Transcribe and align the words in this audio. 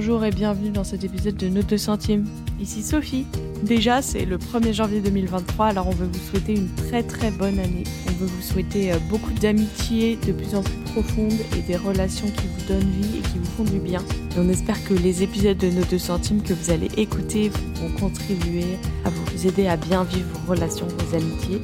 Bonjour 0.00 0.24
et 0.24 0.30
bienvenue 0.30 0.70
dans 0.70 0.82
cet 0.82 1.04
épisode 1.04 1.36
de 1.36 1.48
Note 1.48 1.66
de 1.66 1.76
centimes. 1.76 2.24
Ici 2.58 2.82
Sophie. 2.82 3.26
Déjà, 3.62 4.00
c'est 4.00 4.24
le 4.24 4.38
1er 4.38 4.72
janvier 4.72 5.00
2023, 5.02 5.66
alors 5.66 5.88
on 5.88 5.90
veut 5.90 6.08
vous 6.10 6.30
souhaiter 6.30 6.54
une 6.54 6.70
très 6.74 7.02
très 7.02 7.30
bonne 7.30 7.58
année. 7.58 7.84
On 8.08 8.12
veut 8.12 8.26
vous 8.26 8.40
souhaiter 8.40 8.94
euh, 8.94 8.96
beaucoup 9.10 9.30
d'amitié 9.34 10.16
de 10.26 10.32
plus 10.32 10.54
en 10.54 10.62
plus 10.62 10.78
profonde 10.94 11.34
et 11.54 11.60
des 11.60 11.76
relations 11.76 12.28
qui 12.28 12.46
vous 12.46 12.66
donnent 12.66 12.90
vie 12.92 13.18
et 13.18 13.20
qui 13.20 13.38
vous 13.40 13.50
font 13.58 13.64
du 13.64 13.78
bien. 13.78 14.00
Et 14.34 14.38
on 14.38 14.48
espère 14.48 14.82
que 14.84 14.94
les 14.94 15.22
épisodes 15.22 15.58
de 15.58 15.68
Note 15.68 15.90
de 15.90 15.98
centimes 15.98 16.42
que 16.42 16.54
vous 16.54 16.70
allez 16.70 16.88
écouter 16.96 17.50
vont 17.50 17.90
contribuer 18.00 18.78
à 19.04 19.10
vous 19.10 19.46
aider 19.46 19.66
à 19.66 19.76
bien 19.76 20.04
vivre 20.04 20.28
vos 20.46 20.54
relations, 20.54 20.86
vos 20.86 21.14
amitiés 21.14 21.60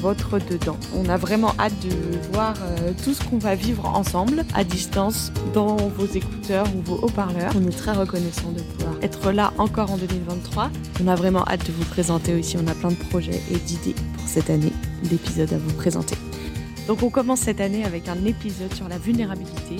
votre 0.00 0.38
dedans. 0.38 0.76
On 0.96 1.08
a 1.08 1.16
vraiment 1.16 1.54
hâte 1.58 1.78
de 1.82 2.32
voir 2.32 2.54
euh, 2.62 2.92
tout 3.04 3.14
ce 3.14 3.22
qu'on 3.22 3.38
va 3.38 3.54
vivre 3.54 3.84
ensemble 3.86 4.44
à 4.54 4.64
distance 4.64 5.32
dans 5.52 5.76
vos 5.76 6.06
écouteurs 6.06 6.66
ou 6.74 6.82
vos 6.82 6.96
haut-parleurs. 6.96 7.52
On 7.56 7.66
est 7.66 7.76
très 7.76 7.92
reconnaissant 7.92 8.50
de 8.52 8.62
pouvoir 8.62 8.94
être 9.02 9.30
là 9.30 9.52
encore 9.58 9.92
en 9.92 9.96
2023. 9.96 10.70
On 11.02 11.08
a 11.08 11.14
vraiment 11.14 11.44
hâte 11.46 11.66
de 11.66 11.72
vous 11.72 11.84
présenter 11.84 12.34
aussi. 12.34 12.56
On 12.56 12.66
a 12.66 12.74
plein 12.74 12.90
de 12.90 12.94
projets 13.10 13.40
et 13.50 13.56
d'idées 13.56 13.94
pour 14.16 14.26
cette 14.26 14.50
année 14.50 14.72
d'épisodes 15.04 15.52
à 15.52 15.58
vous 15.58 15.72
présenter. 15.74 16.16
Donc 16.86 17.02
on 17.02 17.10
commence 17.10 17.40
cette 17.40 17.60
année 17.60 17.84
avec 17.84 18.08
un 18.08 18.24
épisode 18.24 18.72
sur 18.74 18.88
la 18.88 18.98
vulnérabilité. 18.98 19.76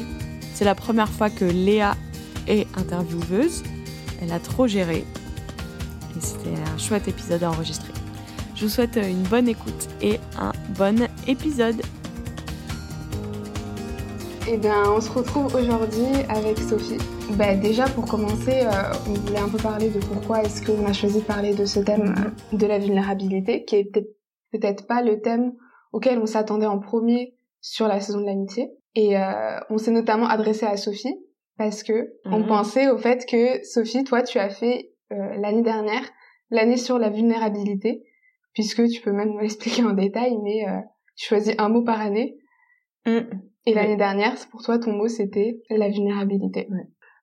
C'est 0.54 0.64
la 0.64 0.74
première 0.74 1.08
fois 1.08 1.30
que 1.30 1.44
Léa 1.44 1.96
est 2.46 2.66
intervieweuse. 2.76 3.62
Elle 4.22 4.32
a 4.32 4.38
trop 4.38 4.66
géré. 4.66 5.04
Et 6.16 6.20
c'était 6.20 6.60
un 6.74 6.78
chouette 6.78 7.08
épisode 7.08 7.42
à 7.42 7.50
enregistrer. 7.50 7.92
Je 8.60 8.66
vous 8.66 8.72
souhaite 8.72 8.96
une 8.96 9.22
bonne 9.22 9.48
écoute 9.48 9.88
et 10.02 10.20
un 10.38 10.52
bon 10.76 11.08
épisode. 11.26 11.80
Eh 14.46 14.58
bien, 14.58 14.84
on 14.94 15.00
se 15.00 15.10
retrouve 15.10 15.54
aujourd'hui 15.54 16.04
avec 16.28 16.58
Sophie. 16.58 16.98
Bah, 17.38 17.54
déjà, 17.54 17.86
pour 17.86 18.04
commencer, 18.04 18.60
euh, 18.64 18.92
on 19.08 19.14
voulait 19.14 19.38
un 19.38 19.48
peu 19.48 19.56
parler 19.56 19.88
de 19.88 19.98
pourquoi 20.00 20.42
est-ce 20.42 20.62
qu'on 20.62 20.84
a 20.84 20.92
choisi 20.92 21.20
de 21.20 21.24
parler 21.24 21.54
de 21.54 21.64
ce 21.64 21.80
thème 21.80 22.14
euh, 22.52 22.54
de 22.58 22.66
la 22.66 22.78
vulnérabilité, 22.78 23.64
qui 23.64 23.76
est 23.76 23.90
peut-être 24.52 24.86
pas 24.86 25.00
le 25.00 25.22
thème 25.22 25.54
auquel 25.94 26.18
on 26.18 26.26
s'attendait 26.26 26.66
en 26.66 26.80
premier 26.80 27.38
sur 27.62 27.88
la 27.88 27.98
saison 27.98 28.20
de 28.20 28.26
l'amitié. 28.26 28.68
Et 28.94 29.16
euh, 29.16 29.58
on 29.70 29.78
s'est 29.78 29.90
notamment 29.90 30.26
adressé 30.26 30.66
à 30.66 30.76
Sophie 30.76 31.16
parce 31.56 31.82
que 31.82 32.12
on 32.26 32.40
mhm. 32.40 32.46
pensait 32.46 32.90
au 32.90 32.98
fait 32.98 33.24
que 33.24 33.64
Sophie, 33.64 34.04
toi, 34.04 34.22
tu 34.22 34.38
as 34.38 34.50
fait 34.50 34.92
l'année 35.08 35.62
dernière 35.62 36.02
l'année 36.50 36.76
sur 36.76 36.98
la 36.98 37.08
vulnérabilité 37.08 38.02
puisque 38.54 38.86
tu 38.88 39.00
peux 39.00 39.12
même 39.12 39.38
l'expliquer 39.40 39.84
en 39.84 39.92
détail, 39.92 40.36
mais 40.42 40.68
euh, 40.68 40.80
tu 41.16 41.26
choisis 41.26 41.54
un 41.58 41.68
mot 41.68 41.82
par 41.82 42.00
année. 42.00 42.36
Mm. 43.06 43.20
Et 43.66 43.74
l'année 43.74 43.96
dernière, 43.96 44.34
pour 44.50 44.62
toi, 44.62 44.78
ton 44.78 44.92
mot, 44.92 45.08
c'était 45.08 45.60
la 45.68 45.88
vulnérabilité. 45.90 46.66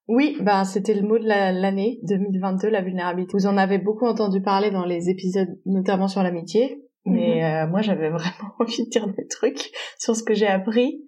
Oui, 0.08 0.38
bah 0.40 0.64
c'était 0.64 0.94
le 0.94 1.06
mot 1.06 1.18
de 1.18 1.26
l'année 1.26 2.00
2022, 2.04 2.70
la 2.70 2.82
vulnérabilité. 2.82 3.32
Vous 3.34 3.48
en 3.48 3.58
avez 3.58 3.78
beaucoup 3.78 4.06
entendu 4.06 4.42
parler 4.42 4.72
dans 4.72 4.86
les 4.86 5.10
épisodes, 5.10 5.60
notamment 5.66 6.08
sur 6.08 6.24
l'amitié, 6.24 6.82
mais 7.06 7.42
mm-hmm. 7.42 7.66
euh, 7.66 7.68
moi 7.70 7.82
j'avais 7.82 8.10
vraiment 8.12 8.54
envie 8.60 8.86
de 8.86 8.90
dire 8.90 9.08
des 9.08 9.28
trucs 9.28 9.72
sur 9.98 10.16
ce 10.16 10.24
que 10.24 10.34
j'ai 10.34 10.48
appris 10.48 11.02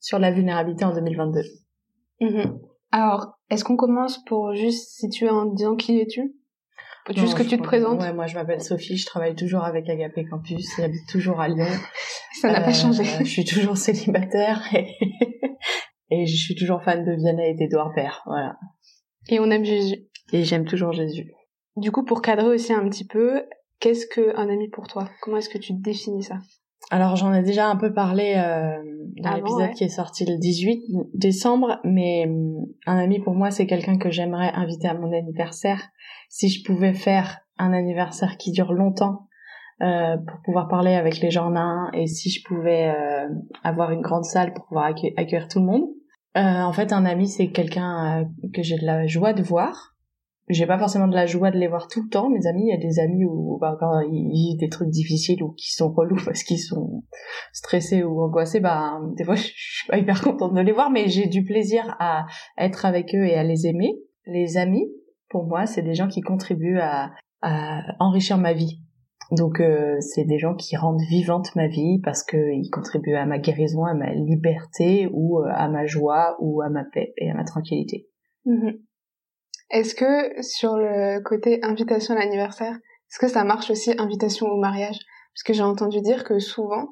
sur 0.00 0.18
la 0.18 0.32
vulnérabilité 0.32 0.84
en 0.84 0.94
2022. 0.94 1.40
Mm-hmm. 2.20 2.58
Alors, 2.90 3.38
est-ce 3.48 3.64
qu'on 3.64 3.76
commence 3.76 4.22
pour 4.24 4.54
juste 4.54 4.90
situer 4.98 5.28
en 5.28 5.46
disant 5.46 5.76
qui 5.76 6.00
es-tu? 6.00 6.34
Juste 7.10 7.36
que 7.36 7.42
tu 7.42 7.56
te 7.56 7.62
présentes. 7.62 8.00
Ouais, 8.00 8.12
moi 8.12 8.26
je 8.26 8.34
m'appelle 8.34 8.62
Sophie, 8.62 8.96
je 8.96 9.06
travaille 9.06 9.34
toujours 9.34 9.64
avec 9.64 9.88
Agapé 9.88 10.24
Campus, 10.24 10.66
j'habite 10.78 11.08
toujours 11.08 11.40
à 11.40 11.48
Lyon. 11.48 11.66
Ça 12.40 12.52
n'a 12.52 12.60
pas 12.60 12.72
changé. 12.72 13.02
Euh, 13.02 13.18
je 13.20 13.30
suis 13.30 13.44
toujours 13.44 13.76
célibataire 13.76 14.62
et, 14.74 14.96
et 16.10 16.26
je 16.26 16.36
suis 16.36 16.54
toujours 16.54 16.82
fan 16.82 17.04
de 17.04 17.12
Vianney 17.12 17.50
et 17.50 17.54
d'Edouard 17.54 17.92
Père, 17.94 18.22
voilà. 18.26 18.56
Et 19.28 19.40
on 19.40 19.50
aime 19.50 19.64
Jésus. 19.64 20.06
Et 20.32 20.44
j'aime 20.44 20.64
toujours 20.64 20.92
Jésus. 20.92 21.32
Du 21.76 21.90
coup, 21.90 22.04
pour 22.04 22.22
cadrer 22.22 22.48
aussi 22.48 22.72
un 22.72 22.88
petit 22.88 23.06
peu, 23.06 23.42
qu'est-ce 23.80 24.06
qu'un 24.06 24.48
ami 24.48 24.68
pour 24.68 24.86
toi? 24.86 25.08
Comment 25.20 25.38
est-ce 25.38 25.48
que 25.48 25.58
tu 25.58 25.72
définis 25.72 26.22
ça? 26.22 26.38
Alors 26.90 27.16
j'en 27.16 27.32
ai 27.32 27.42
déjà 27.42 27.68
un 27.68 27.76
peu 27.76 27.92
parlé 27.92 28.34
euh, 28.36 28.76
dans 29.22 29.34
l'épisode 29.34 29.70
qui 29.70 29.84
est 29.84 29.88
sorti 29.88 30.24
le 30.26 30.38
18 30.38 30.82
décembre, 31.14 31.78
mais 31.84 32.26
euh, 32.26 32.60
un 32.86 32.98
ami 32.98 33.20
pour 33.20 33.34
moi 33.34 33.50
c'est 33.50 33.66
quelqu'un 33.66 33.98
que 33.98 34.10
j'aimerais 34.10 34.52
inviter 34.54 34.88
à 34.88 34.94
mon 34.94 35.12
anniversaire 35.12 35.88
si 36.28 36.48
je 36.48 36.64
pouvais 36.64 36.94
faire 36.94 37.40
un 37.58 37.72
anniversaire 37.72 38.36
qui 38.36 38.52
dure 38.52 38.72
longtemps 38.72 39.28
euh, 39.82 40.16
pour 40.16 40.40
pouvoir 40.42 40.68
parler 40.68 40.94
avec 40.94 41.18
les 41.20 41.30
gens 41.32 41.50
nains 41.50 41.90
et 41.92 42.06
si 42.06 42.30
je 42.30 42.44
pouvais 42.44 42.94
euh, 42.94 43.28
avoir 43.64 43.90
une 43.90 44.00
grande 44.00 44.24
salle 44.24 44.52
pour 44.54 44.66
pouvoir 44.66 44.84
accueillir 44.84 45.48
tout 45.48 45.58
le 45.58 45.64
monde. 45.64 45.88
Euh, 46.36 46.40
en 46.40 46.72
fait, 46.72 46.92
un 46.92 47.04
ami, 47.04 47.26
c'est 47.26 47.48
quelqu'un 47.48 48.28
que 48.54 48.62
j'ai 48.62 48.76
de 48.78 48.86
la 48.86 49.08
joie 49.08 49.32
de 49.32 49.42
voir. 49.42 49.91
J'ai 50.52 50.66
pas 50.66 50.78
forcément 50.78 51.08
de 51.08 51.14
la 51.14 51.26
joie 51.26 51.50
de 51.50 51.58
les 51.58 51.68
voir 51.68 51.88
tout 51.88 52.02
le 52.02 52.08
temps. 52.08 52.28
Mes 52.28 52.46
amis, 52.46 52.64
il 52.66 52.68
y 52.68 52.72
a 52.72 52.76
des 52.76 52.98
amis 52.98 53.24
où 53.24 53.58
bah, 53.60 53.76
quand 53.80 54.00
ils 54.00 54.30
vivent 54.30 54.58
des 54.58 54.68
trucs 54.68 54.90
difficiles 54.90 55.42
ou 55.42 55.52
qui 55.52 55.72
sont 55.72 55.90
relous 55.90 56.20
parce 56.24 56.42
qu'ils 56.42 56.60
sont 56.60 57.04
stressés 57.52 58.02
ou 58.02 58.22
angoissés, 58.22 58.60
bah 58.60 59.00
des 59.16 59.24
fois 59.24 59.34
je 59.36 59.42
suis 59.42 59.88
pas 59.88 59.98
hyper 59.98 60.20
contente 60.20 60.54
de 60.54 60.60
les 60.60 60.72
voir, 60.72 60.90
mais 60.90 61.08
j'ai 61.08 61.26
du 61.26 61.44
plaisir 61.44 61.96
à 61.98 62.26
être 62.58 62.84
avec 62.84 63.14
eux 63.14 63.24
et 63.24 63.34
à 63.34 63.44
les 63.44 63.66
aimer. 63.66 63.94
Les 64.26 64.56
amis, 64.56 64.86
pour 65.30 65.46
moi, 65.46 65.66
c'est 65.66 65.82
des 65.82 65.94
gens 65.94 66.08
qui 66.08 66.20
contribuent 66.20 66.78
à, 66.78 67.10
enrichir 67.98 68.38
ma 68.38 68.52
vie. 68.52 68.80
Donc 69.32 69.58
euh, 69.58 69.96
c'est 69.98 70.24
des 70.24 70.38
gens 70.38 70.54
qui 70.54 70.76
rendent 70.76 71.02
vivante 71.08 71.56
ma 71.56 71.66
vie 71.66 72.00
parce 72.04 72.22
qu'ils 72.22 72.70
contribuent 72.70 73.16
à 73.16 73.26
ma 73.26 73.38
guérison, 73.38 73.84
à 73.84 73.94
ma 73.94 74.12
liberté 74.12 75.08
ou 75.10 75.40
euh, 75.40 75.48
à 75.50 75.68
ma 75.68 75.86
joie 75.86 76.36
ou 76.38 76.60
à 76.62 76.68
ma 76.68 76.84
paix 76.84 77.14
et 77.16 77.30
à 77.30 77.34
ma 77.34 77.42
tranquillité. 77.42 78.06
Mhm. 78.44 78.78
Est-ce 79.72 79.94
que 79.94 80.42
sur 80.42 80.76
le 80.76 81.20
côté 81.22 81.58
invitation 81.64 82.14
à 82.14 82.18
l'anniversaire, 82.18 82.74
est-ce 82.74 83.18
que 83.18 83.28
ça 83.28 83.42
marche 83.42 83.70
aussi 83.70 83.92
invitation 83.98 84.46
au 84.46 84.60
mariage? 84.60 84.98
Parce 85.34 85.42
que 85.44 85.52
j'ai 85.54 85.62
entendu 85.62 86.00
dire 86.02 86.24
que 86.24 86.38
souvent, 86.38 86.88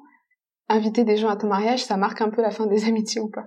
inviter 0.68 1.04
des 1.04 1.16
gens 1.16 1.28
à 1.28 1.36
ton 1.36 1.48
mariage, 1.48 1.84
ça 1.84 1.96
marque 1.96 2.22
un 2.22 2.30
peu 2.30 2.42
la 2.42 2.50
fin 2.50 2.66
des 2.66 2.84
amitiés 2.88 3.20
ou 3.20 3.30
pas 3.30 3.46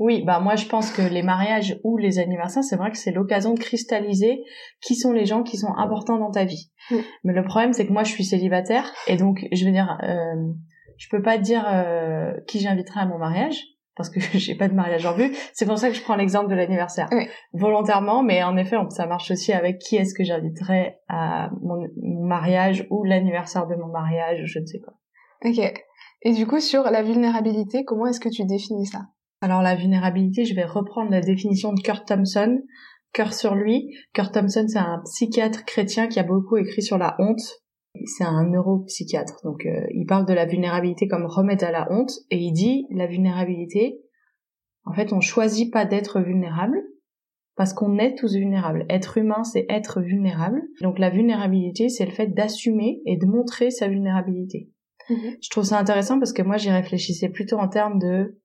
oui, 0.00 0.24
bah 0.24 0.40
moi 0.40 0.56
je 0.56 0.66
pense 0.66 0.90
que 0.90 1.02
les 1.02 1.22
mariages 1.22 1.78
ou 1.84 1.96
les 1.96 2.18
anniversaires, 2.18 2.64
c'est 2.64 2.76
vrai 2.76 2.90
que 2.90 2.98
c'est 2.98 3.12
l'occasion 3.12 3.54
de 3.54 3.60
cristalliser 3.60 4.42
qui 4.80 4.96
sont 4.96 5.12
les 5.12 5.24
gens 5.24 5.44
qui 5.44 5.56
sont 5.56 5.72
importants 5.76 6.18
dans 6.18 6.32
ta 6.32 6.44
vie. 6.44 6.72
Mm. 6.90 6.96
Mais 7.22 7.32
le 7.32 7.44
problème 7.44 7.72
c'est 7.72 7.86
que 7.86 7.92
moi 7.92 8.02
je 8.02 8.10
suis 8.10 8.24
célibataire 8.24 8.92
et 9.06 9.16
donc 9.16 9.46
je 9.52 9.64
veux 9.64 9.70
dire, 9.70 9.96
euh, 10.02 10.52
je 10.98 11.08
peux 11.10 11.22
pas 11.22 11.38
dire 11.38 11.64
euh, 11.68 12.32
qui 12.48 12.58
j'inviterai 12.58 13.00
à 13.00 13.06
mon 13.06 13.18
mariage 13.18 13.62
parce 13.96 14.10
que 14.10 14.20
j'ai 14.34 14.54
pas 14.54 14.68
de 14.68 14.74
mariage 14.74 15.06
en 15.06 15.14
vue. 15.14 15.32
C'est 15.52 15.66
pour 15.66 15.78
ça 15.78 15.88
que 15.88 15.94
je 15.94 16.02
prends 16.02 16.16
l'exemple 16.16 16.48
de 16.48 16.54
l'anniversaire 16.54 17.08
volontairement, 17.52 18.22
mais 18.22 18.42
en 18.42 18.56
effet 18.56 18.76
ça 18.90 19.06
marche 19.06 19.30
aussi 19.30 19.52
avec 19.52 19.78
qui 19.78 19.96
est-ce 19.96 20.14
que 20.14 20.24
j'inviterai 20.24 20.96
à 21.08 21.50
mon, 21.62 21.86
mon 22.02 22.26
mariage 22.26 22.86
ou 22.90 23.04
l'anniversaire 23.04 23.66
de 23.66 23.74
mon 23.74 23.88
mariage, 23.88 24.42
je 24.44 24.58
ne 24.58 24.66
sais 24.66 24.80
quoi. 24.80 24.94
Ok. 25.44 25.58
Et 26.22 26.32
du 26.32 26.46
coup 26.46 26.60
sur 26.60 26.84
la 26.84 27.02
vulnérabilité, 27.02 27.84
comment 27.84 28.06
est-ce 28.06 28.20
que 28.20 28.30
tu 28.30 28.44
définis 28.44 28.86
ça? 28.86 29.02
Alors 29.40 29.60
la 29.60 29.74
vulnérabilité, 29.74 30.46
je 30.46 30.54
vais 30.54 30.64
reprendre 30.64 31.10
la 31.10 31.20
définition 31.20 31.72
de 31.74 31.80
Kurt 31.82 32.08
Thompson. 32.08 32.60
Cœur 33.12 33.34
sur 33.34 33.54
lui. 33.54 33.94
Kurt 34.14 34.32
Thompson, 34.32 34.64
c'est 34.66 34.78
un 34.78 35.02
psychiatre 35.04 35.64
chrétien 35.66 36.08
qui 36.08 36.18
a 36.18 36.22
beaucoup 36.22 36.56
écrit 36.56 36.82
sur 36.82 36.96
la 36.96 37.14
honte. 37.18 37.42
C'est 38.06 38.24
un 38.24 38.44
neuropsychiatre, 38.44 39.40
donc 39.44 39.66
euh, 39.66 39.86
il 39.94 40.04
parle 40.06 40.26
de 40.26 40.34
la 40.34 40.46
vulnérabilité 40.46 41.06
comme 41.06 41.26
remède 41.26 41.62
à 41.62 41.70
la 41.70 41.90
honte, 41.90 42.12
et 42.30 42.38
il 42.38 42.52
dit 42.52 42.86
la 42.90 43.06
vulnérabilité, 43.06 44.00
en 44.84 44.92
fait, 44.92 45.12
on 45.12 45.20
choisit 45.20 45.72
pas 45.72 45.84
d'être 45.84 46.20
vulnérable, 46.20 46.82
parce 47.56 47.72
qu'on 47.72 47.98
est 47.98 48.16
tous 48.16 48.34
vulnérables. 48.34 48.84
Être 48.88 49.18
humain, 49.18 49.44
c'est 49.44 49.66
être 49.68 50.00
vulnérable. 50.00 50.62
Donc 50.80 50.98
la 50.98 51.10
vulnérabilité, 51.10 51.88
c'est 51.88 52.04
le 52.04 52.10
fait 52.10 52.28
d'assumer 52.28 53.00
et 53.06 53.16
de 53.16 53.26
montrer 53.26 53.70
sa 53.70 53.88
vulnérabilité. 53.88 54.70
Mm-hmm. 55.08 55.36
Je 55.40 55.50
trouve 55.50 55.64
ça 55.64 55.78
intéressant 55.78 56.18
parce 56.18 56.32
que 56.32 56.42
moi, 56.42 56.56
j'y 56.56 56.70
réfléchissais 56.70 57.28
plutôt 57.28 57.58
en 57.58 57.68
termes 57.68 57.98
de 57.98 58.40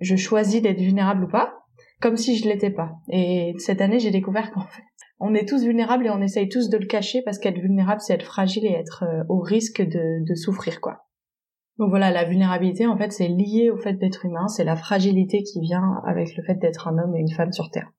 je 0.00 0.16
choisis 0.16 0.62
d'être 0.62 0.80
vulnérable 0.80 1.24
ou 1.24 1.28
pas, 1.28 1.54
comme 2.00 2.16
si 2.16 2.36
je 2.36 2.48
l'étais 2.48 2.70
pas. 2.70 2.92
Et 3.10 3.54
cette 3.58 3.80
année, 3.80 3.98
j'ai 3.98 4.10
découvert 4.10 4.50
qu'en 4.52 4.66
fait, 4.66 4.82
on 5.20 5.34
est 5.34 5.48
tous 5.48 5.64
vulnérables 5.64 6.06
et 6.06 6.10
on 6.10 6.20
essaye 6.20 6.48
tous 6.48 6.68
de 6.68 6.78
le 6.78 6.86
cacher 6.86 7.22
parce 7.22 7.38
qu'être 7.38 7.58
vulnérable, 7.58 8.00
c'est 8.00 8.14
être 8.14 8.24
fragile 8.24 8.66
et 8.66 8.72
être 8.72 9.04
euh, 9.04 9.24
au 9.28 9.40
risque 9.40 9.82
de, 9.82 10.24
de 10.24 10.34
souffrir, 10.34 10.80
quoi. 10.80 11.04
Donc 11.78 11.90
voilà, 11.90 12.10
la 12.10 12.24
vulnérabilité, 12.24 12.86
en 12.86 12.96
fait, 12.96 13.12
c'est 13.12 13.28
lié 13.28 13.70
au 13.70 13.76
fait 13.76 13.94
d'être 13.94 14.24
humain, 14.24 14.48
c'est 14.48 14.64
la 14.64 14.76
fragilité 14.76 15.42
qui 15.44 15.60
vient 15.60 16.02
avec 16.04 16.36
le 16.36 16.42
fait 16.42 16.56
d'être 16.56 16.88
un 16.88 16.98
homme 16.98 17.14
et 17.14 17.20
une 17.20 17.30
femme 17.30 17.52
sur 17.52 17.70
Terre. 17.70 17.92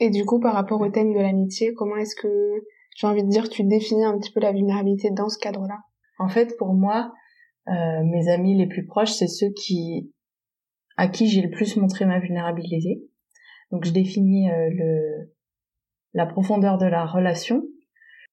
Et 0.00 0.10
du 0.10 0.24
coup, 0.24 0.40
par 0.40 0.54
rapport 0.54 0.80
au 0.80 0.88
thème 0.88 1.12
de 1.12 1.18
l'amitié, 1.18 1.74
comment 1.74 1.96
est-ce 1.96 2.14
que, 2.14 2.28
j'ai 2.96 3.06
envie 3.06 3.24
de 3.24 3.28
dire, 3.28 3.48
tu 3.48 3.64
définis 3.64 4.04
un 4.04 4.16
petit 4.18 4.32
peu 4.32 4.40
la 4.40 4.52
vulnérabilité 4.52 5.10
dans 5.10 5.28
ce 5.28 5.38
cadre-là? 5.38 5.78
En 6.18 6.28
fait, 6.28 6.56
pour 6.56 6.72
moi, 6.72 7.12
euh, 7.68 8.04
mes 8.04 8.28
amis 8.28 8.56
les 8.56 8.66
plus 8.66 8.86
proches, 8.86 9.12
c'est 9.12 9.28
ceux 9.28 9.50
qui 9.50 10.12
à 10.96 11.08
qui 11.08 11.28
j'ai 11.28 11.42
le 11.42 11.50
plus 11.50 11.76
montré 11.76 12.06
ma 12.06 12.20
vulnérabilité. 12.20 13.02
Donc 13.72 13.84
je 13.84 13.90
définis 13.90 14.50
euh, 14.50 14.70
le, 14.70 15.33
la 16.14 16.26
profondeur 16.26 16.78
de 16.78 16.86
la 16.86 17.04
relation 17.04 17.62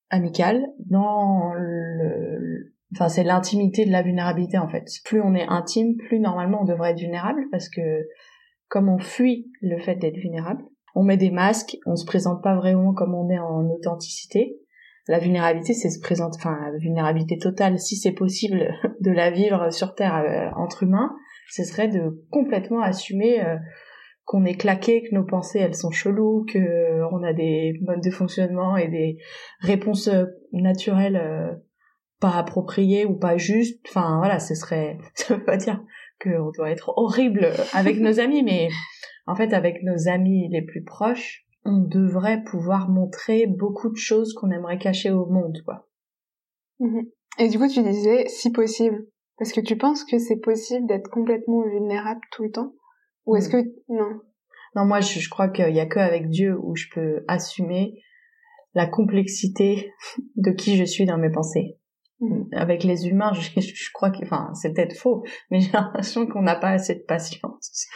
amicale 0.09 0.67
dans 0.89 1.53
le, 1.53 2.73
enfin 2.93 3.09
c'est 3.09 3.23
l'intimité 3.23 3.85
de 3.85 3.91
la 3.91 4.03
vulnérabilité 4.03 4.57
en 4.57 4.69
fait. 4.69 4.85
Plus 5.03 5.21
on 5.21 5.33
est 5.33 5.47
intime, 5.47 5.97
plus 5.97 6.19
normalement 6.19 6.61
on 6.61 6.65
devrait 6.65 6.91
être 6.91 6.99
vulnérable 6.99 7.41
parce 7.51 7.69
que 7.69 8.07
comme 8.67 8.87
on 8.87 8.99
fuit 8.99 9.51
le 9.61 9.77
fait 9.79 9.95
d'être 9.95 10.17
vulnérable, 10.17 10.63
On 10.93 11.03
met 11.03 11.17
des 11.17 11.31
masques, 11.31 11.77
on 11.85 11.95
se 11.95 12.05
présente 12.05 12.43
pas 12.43 12.55
vraiment 12.55 12.93
comme 12.93 13.15
on 13.15 13.29
est 13.29 13.39
en 13.39 13.65
authenticité. 13.69 14.57
La 15.07 15.19
vulnérabilité, 15.19 15.73
c'est 15.73 15.89
se 15.89 15.99
présenter, 15.99 16.37
enfin 16.37 16.57
la 16.71 16.77
vulnérabilité 16.77 17.37
totale, 17.37 17.79
si 17.79 17.95
c'est 17.95 18.11
possible 18.11 18.73
de 19.01 19.11
la 19.11 19.31
vivre 19.31 19.71
sur 19.71 19.95
Terre 19.95 20.15
euh, 20.15 20.49
entre 20.55 20.83
humains, 20.83 21.15
ce 21.49 21.63
serait 21.63 21.87
de 21.87 22.23
complètement 22.29 22.81
assumer 22.81 23.43
euh, 23.43 23.57
qu'on 24.25 24.45
est 24.45 24.55
claqué, 24.55 25.03
que 25.03 25.15
nos 25.15 25.25
pensées 25.25 25.59
elles 25.59 25.75
sont 25.75 25.91
cheloues, 25.91 26.45
que 26.45 26.57
euh, 26.57 27.07
on 27.11 27.23
a 27.23 27.33
des 27.33 27.73
modes 27.81 28.03
de 28.03 28.11
fonctionnement 28.11 28.77
et 28.77 28.87
des 28.87 29.17
réponses 29.59 30.09
naturelles 30.51 31.59
pas 32.19 32.37
appropriées 32.37 33.05
ou 33.05 33.15
pas 33.15 33.37
justes. 33.37 33.83
Enfin 33.89 34.17
voilà, 34.19 34.39
ce 34.39 34.55
serait, 34.55 34.97
ça 35.15 35.35
veut 35.35 35.43
pas 35.43 35.57
dire 35.57 35.83
qu'on 36.21 36.51
doit 36.51 36.69
être 36.69 36.93
horrible 36.95 37.51
avec 37.73 37.99
nos 37.99 38.19
amis, 38.19 38.43
mais 38.43 38.69
en 39.27 39.35
fait 39.35 39.53
avec 39.53 39.83
nos 39.83 40.07
amis 40.07 40.47
les 40.49 40.61
plus 40.61 40.83
proches, 40.83 41.45
on 41.65 41.79
devrait 41.79 42.43
pouvoir 42.43 42.89
montrer 42.89 43.45
beaucoup 43.47 43.89
de 43.89 43.97
choses 43.97 44.33
qu'on 44.33 44.51
aimerait 44.51 44.77
cacher 44.79 45.11
au 45.11 45.25
monde, 45.25 45.61
quoi. 45.65 45.87
Mhm. 46.79 47.07
Et 47.39 47.47
du 47.47 47.57
coup, 47.57 47.67
tu 47.67 47.81
disais, 47.83 48.27
si 48.27 48.51
possible, 48.51 49.05
parce 49.37 49.53
que 49.53 49.61
tu 49.61 49.77
penses 49.77 50.03
que 50.03 50.17
c'est 50.17 50.39
possible 50.39 50.87
d'être 50.87 51.09
complètement 51.09 51.61
vulnérable 51.61 52.21
tout 52.31 52.43
le 52.43 52.51
temps? 52.51 52.73
Ou 53.25 53.35
est-ce 53.35 53.49
hmm. 53.49 53.63
que... 53.63 53.69
Non? 53.89 54.21
Non, 54.75 54.85
moi, 54.85 55.01
je, 55.01 55.29
crois 55.29 55.49
qu'il 55.49 55.73
y 55.73 55.79
a 55.79 55.85
que 55.85 55.99
avec 55.99 56.29
Dieu 56.29 56.57
où 56.57 56.75
je 56.75 56.85
peux 56.93 57.23
assumer 57.27 58.01
la 58.73 58.87
complexité 58.87 59.91
de 60.35 60.51
qui 60.51 60.77
je 60.77 60.83
suis 60.83 61.05
dans 61.05 61.17
mes 61.17 61.31
pensées. 61.31 61.77
Mhm. 62.21 62.49
Avec 62.53 62.83
les 62.83 63.07
humains, 63.07 63.33
je, 63.55 63.59
je 63.59 63.89
crois 63.93 64.11
que, 64.11 64.23
enfin, 64.23 64.53
c'est 64.53 64.73
peut-être 64.73 64.95
faux, 64.95 65.23
mais 65.49 65.59
j'ai 65.59 65.71
l'impression 65.71 66.27
qu'on 66.27 66.43
n'a 66.43 66.55
pas 66.55 66.69
assez 66.69 66.95
de 66.95 67.03
patience 67.03 67.87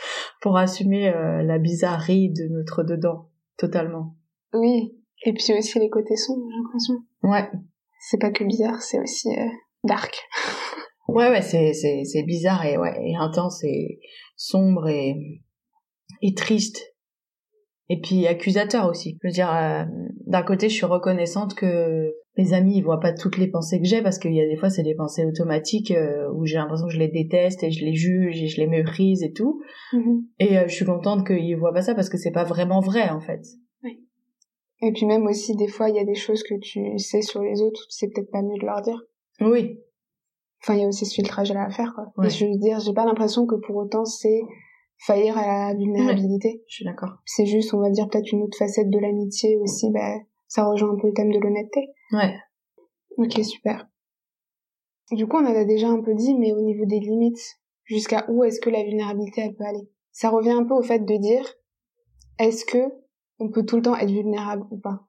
pour 0.41 0.57
assumer 0.57 1.09
euh, 1.09 1.43
la 1.43 1.59
bizarrerie 1.59 2.31
de 2.31 2.47
notre 2.49 2.83
dedans 2.83 3.29
totalement. 3.57 4.15
Oui, 4.53 4.97
et 5.23 5.33
puis 5.33 5.53
aussi 5.57 5.79
les 5.79 5.89
côtés 5.89 6.17
sombres, 6.17 6.45
j'ai 6.49 6.57
l'impression. 6.57 6.93
Ouais. 7.23 7.49
C'est 7.99 8.19
pas 8.19 8.31
que 8.31 8.43
bizarre, 8.43 8.81
c'est 8.81 8.99
aussi 8.99 9.29
euh, 9.29 9.47
dark. 9.83 10.15
ouais, 11.07 11.29
ouais, 11.29 11.41
c'est 11.41 11.73
c'est 11.73 12.03
c'est 12.03 12.23
bizarre 12.23 12.65
et 12.65 12.77
ouais, 12.77 12.95
et 13.01 13.15
intense 13.15 13.63
et 13.63 13.99
sombre 14.35 14.87
et 14.87 15.41
et 16.21 16.33
triste. 16.33 16.95
Et 17.89 18.01
puis 18.01 18.25
accusateur 18.25 18.87
aussi. 18.87 19.17
Je 19.21 19.27
veux 19.27 19.33
dire, 19.33 19.53
euh, 19.53 19.83
d'un 20.25 20.41
côté, 20.41 20.69
je 20.69 20.73
suis 20.73 20.85
reconnaissante 20.85 21.53
que 21.53 22.15
mes 22.37 22.53
amis 22.53 22.77
ils 22.77 22.83
voient 22.83 22.99
pas 22.99 23.13
toutes 23.13 23.37
les 23.37 23.47
pensées 23.47 23.79
que 23.79 23.87
j'ai 23.87 24.01
parce 24.01 24.19
qu'il 24.19 24.33
y 24.33 24.41
a 24.41 24.47
des 24.47 24.57
fois 24.57 24.69
c'est 24.69 24.83
des 24.83 24.95
pensées 24.95 25.25
automatiques 25.25 25.91
euh, 25.91 26.29
où 26.33 26.45
j'ai 26.45 26.57
l'impression 26.57 26.87
que 26.87 26.93
je 26.93 26.99
les 26.99 27.07
déteste 27.07 27.63
et 27.63 27.71
je 27.71 27.85
les 27.85 27.93
juge 27.93 28.41
et 28.41 28.47
je 28.47 28.59
les 28.59 28.67
méprise 28.67 29.23
et 29.23 29.31
tout 29.31 29.61
mm-hmm. 29.93 30.23
et 30.39 30.57
euh, 30.57 30.67
je 30.67 30.75
suis 30.75 30.85
contente 30.85 31.25
qu'ils 31.25 31.55
voient 31.55 31.73
pas 31.73 31.81
ça 31.81 31.95
parce 31.95 32.09
que 32.09 32.17
c'est 32.17 32.31
pas 32.31 32.43
vraiment 32.43 32.81
vrai 32.81 33.09
en 33.09 33.21
fait 33.21 33.41
oui. 33.83 34.03
et 34.81 34.91
puis 34.91 35.05
même 35.05 35.25
aussi 35.27 35.55
des 35.55 35.67
fois 35.67 35.89
il 35.89 35.95
y 35.95 35.99
a 35.99 36.05
des 36.05 36.15
choses 36.15 36.43
que 36.43 36.55
tu 36.59 36.97
sais 36.97 37.21
sur 37.21 37.41
les 37.41 37.61
autres 37.61 37.85
c'est 37.89 38.09
peut-être 38.09 38.31
pas 38.31 38.41
mieux 38.41 38.59
de 38.59 38.65
leur 38.65 38.81
dire 38.81 39.01
oui 39.39 39.79
enfin 40.65 40.73
il 40.73 40.81
y 40.81 40.83
a 40.83 40.87
aussi 40.87 41.05
ce 41.05 41.13
filtrage 41.13 41.51
à 41.51 41.69
faire 41.69 41.93
quoi. 41.93 42.25
Et 42.25 42.29
je 42.29 42.45
veux 42.45 42.57
dire 42.57 42.79
j'ai 42.79 42.93
pas 42.93 43.05
l'impression 43.05 43.45
que 43.45 43.55
pour 43.55 43.75
autant 43.75 44.05
c'est 44.05 44.41
faillir 44.97 45.37
à 45.37 45.69
la 45.69 45.75
vulnérabilité. 45.75 46.63
Je 46.67 46.75
suis 46.75 46.85
d'accord. 46.85 47.17
C'est 47.25 47.45
juste 47.45 47.73
on 47.73 47.79
va 47.79 47.89
dire 47.89 48.07
peut-être 48.09 48.31
une 48.31 48.41
autre 48.41 48.57
facette 48.57 48.89
de 48.89 48.99
l'amitié 48.99 49.57
aussi 49.57 49.91
bah 49.91 50.15
ça 50.47 50.65
rejoint 50.65 50.91
un 50.91 50.97
peu 50.97 51.07
le 51.07 51.13
thème 51.13 51.31
de 51.31 51.39
l'honnêteté. 51.39 51.89
Ouais. 52.11 52.35
Ok, 53.17 53.33
super. 53.43 53.87
Du 55.11 55.27
coup, 55.27 55.37
on 55.37 55.45
en 55.45 55.55
a 55.55 55.65
déjà 55.65 55.87
un 55.87 56.01
peu 56.01 56.13
dit, 56.15 56.33
mais 56.35 56.51
au 56.51 56.61
niveau 56.61 56.85
des 56.85 56.99
limites, 56.99 57.59
jusqu'à 57.83 58.25
où 58.29 58.43
est-ce 58.43 58.59
que 58.59 58.69
la 58.69 58.83
vulnérabilité 58.83 59.41
elle 59.41 59.55
peut 59.55 59.63
aller? 59.63 59.89
Ça 60.11 60.29
revient 60.29 60.51
un 60.51 60.63
peu 60.63 60.73
au 60.73 60.81
fait 60.81 60.99
de 60.99 61.17
dire, 61.17 61.45
est-ce 62.39 62.65
que 62.65 62.91
on 63.39 63.49
peut 63.49 63.65
tout 63.65 63.75
le 63.75 63.81
temps 63.83 63.95
être 63.95 64.09
vulnérable 64.09 64.65
ou 64.71 64.77
pas? 64.77 65.01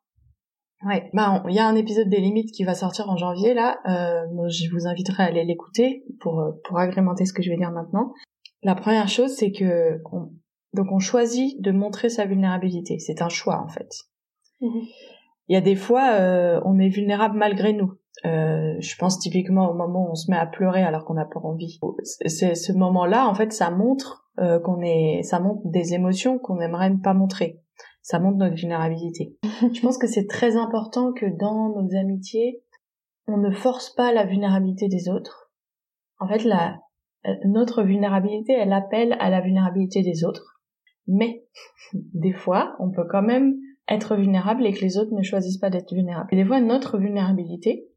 Ouais, 0.84 1.08
bah 1.14 1.42
il 1.48 1.54
y 1.54 1.58
a 1.58 1.66
un 1.66 1.74
épisode 1.74 2.08
des 2.08 2.20
limites 2.20 2.52
qui 2.52 2.64
va 2.64 2.74
sortir 2.74 3.08
en 3.08 3.16
janvier 3.16 3.54
là. 3.54 3.78
Euh, 3.88 4.48
je 4.48 4.70
vous 4.70 4.86
inviterai 4.86 5.22
à 5.22 5.26
aller 5.26 5.44
l'écouter 5.44 6.04
pour 6.20 6.40
euh, 6.40 6.52
pour 6.64 6.78
agrémenter 6.78 7.24
ce 7.24 7.32
que 7.32 7.42
je 7.42 7.50
vais 7.50 7.56
dire 7.56 7.72
maintenant. 7.72 8.12
La 8.62 8.74
première 8.74 9.08
chose, 9.08 9.34
c'est 9.34 9.52
que 9.52 10.00
donc 10.74 10.86
on 10.92 10.98
choisit 10.98 11.60
de 11.62 11.70
montrer 11.70 12.08
sa 12.10 12.26
vulnérabilité. 12.26 12.98
C'est 12.98 13.22
un 13.22 13.28
choix 13.30 13.62
en 13.62 13.68
fait. 13.68 13.88
Mhm 14.60 14.82
il 15.48 15.54
y 15.54 15.56
a 15.56 15.60
des 15.60 15.76
fois, 15.76 16.10
euh, 16.12 16.60
on 16.64 16.78
est 16.78 16.88
vulnérable 16.88 17.36
malgré 17.36 17.72
nous. 17.72 17.92
Euh, 18.24 18.74
je 18.80 18.96
pense 18.96 19.18
typiquement 19.18 19.70
au 19.70 19.74
moment 19.74 20.06
où 20.08 20.12
on 20.12 20.14
se 20.14 20.30
met 20.30 20.36
à 20.36 20.46
pleurer 20.46 20.82
alors 20.82 21.04
qu'on 21.04 21.14
n'a 21.14 21.26
pas 21.26 21.40
envie. 21.40 21.78
C'est 22.04 22.54
ce 22.54 22.72
moment-là, 22.72 23.28
en 23.28 23.34
fait, 23.34 23.52
ça 23.52 23.70
montre 23.70 24.26
euh, 24.40 24.58
qu'on 24.58 24.80
est, 24.80 25.22
ça 25.22 25.38
montre 25.38 25.60
des 25.66 25.94
émotions 25.94 26.38
qu'on 26.38 26.56
n'aimerait 26.56 26.92
pas 27.02 27.14
montrer. 27.14 27.60
Ça 28.06 28.20
montre 28.20 28.36
notre 28.36 28.54
vulnérabilité. 28.54 29.36
je 29.42 29.80
pense 29.80 29.98
que 29.98 30.06
c'est 30.06 30.28
très 30.28 30.56
important 30.56 31.12
que 31.12 31.26
dans 31.26 31.70
nos 31.70 31.96
amitiés, 31.96 32.62
on 33.26 33.36
ne 33.36 33.50
force 33.50 33.92
pas 33.96 34.12
la 34.12 34.24
vulnérabilité 34.24 34.86
des 34.86 35.08
autres. 35.08 35.50
En 36.20 36.28
fait, 36.28 36.44
la, 36.44 36.78
notre 37.46 37.82
vulnérabilité, 37.82 38.52
elle 38.52 38.72
appelle 38.72 39.16
à 39.18 39.28
la 39.28 39.40
vulnérabilité 39.40 40.02
des 40.02 40.24
autres. 40.24 40.60
Mais 41.08 41.46
des 41.92 42.32
fois, 42.32 42.76
on 42.78 42.92
peut 42.92 43.08
quand 43.10 43.22
même 43.22 43.56
être 43.88 44.14
vulnérable 44.14 44.64
et 44.64 44.72
que 44.72 44.82
les 44.82 44.98
autres 44.98 45.12
ne 45.12 45.24
choisissent 45.24 45.58
pas 45.58 45.70
d'être 45.70 45.92
vulnérables. 45.92 46.28
Et 46.30 46.36
des 46.36 46.44
fois, 46.44 46.60
notre 46.60 46.98
vulnérabilité 46.98 47.88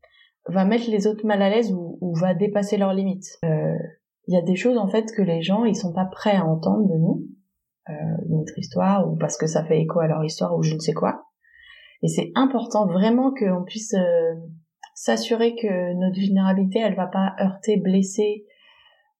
va 0.47 0.65
mettre 0.65 0.89
les 0.89 1.05
autres 1.05 1.27
mal 1.27 1.43
à 1.43 1.51
l'aise 1.51 1.71
ou, 1.71 2.15
va 2.15 2.33
dépasser 2.33 2.77
leurs 2.77 2.93
limites. 2.95 3.37
Euh, 3.45 3.77
il 4.27 4.33
y 4.33 4.37
a 4.37 4.41
des 4.41 4.55
choses 4.55 4.79
en 4.79 4.87
fait 4.87 5.11
que 5.15 5.21
les 5.21 5.43
gens 5.43 5.65
ils 5.65 5.75
sont 5.75 5.93
pas 5.93 6.05
prêts 6.05 6.35
à 6.35 6.45
entendre 6.45 6.87
de 6.87 6.97
nous, 6.97 7.27
euh, 7.89 7.93
notre 8.29 8.57
histoire 8.57 9.09
ou 9.09 9.15
parce 9.15 9.37
que 9.37 9.47
ça 9.47 9.63
fait 9.63 9.81
écho 9.81 9.99
à 9.99 10.07
leur 10.07 10.23
histoire 10.23 10.55
ou 10.57 10.63
je 10.63 10.73
ne 10.73 10.79
sais 10.79 10.93
quoi. 10.93 11.23
Et 12.01 12.07
c'est 12.07 12.31
important 12.35 12.85
vraiment 12.85 13.33
qu'on 13.33 13.63
puisse 13.63 13.93
euh, 13.93 14.33
s'assurer 14.95 15.55
que 15.55 15.93
notre 15.93 16.19
vulnérabilité 16.19 16.79
elle 16.79 16.95
va 16.95 17.07
pas 17.07 17.35
heurter, 17.39 17.77
blesser, 17.77 18.45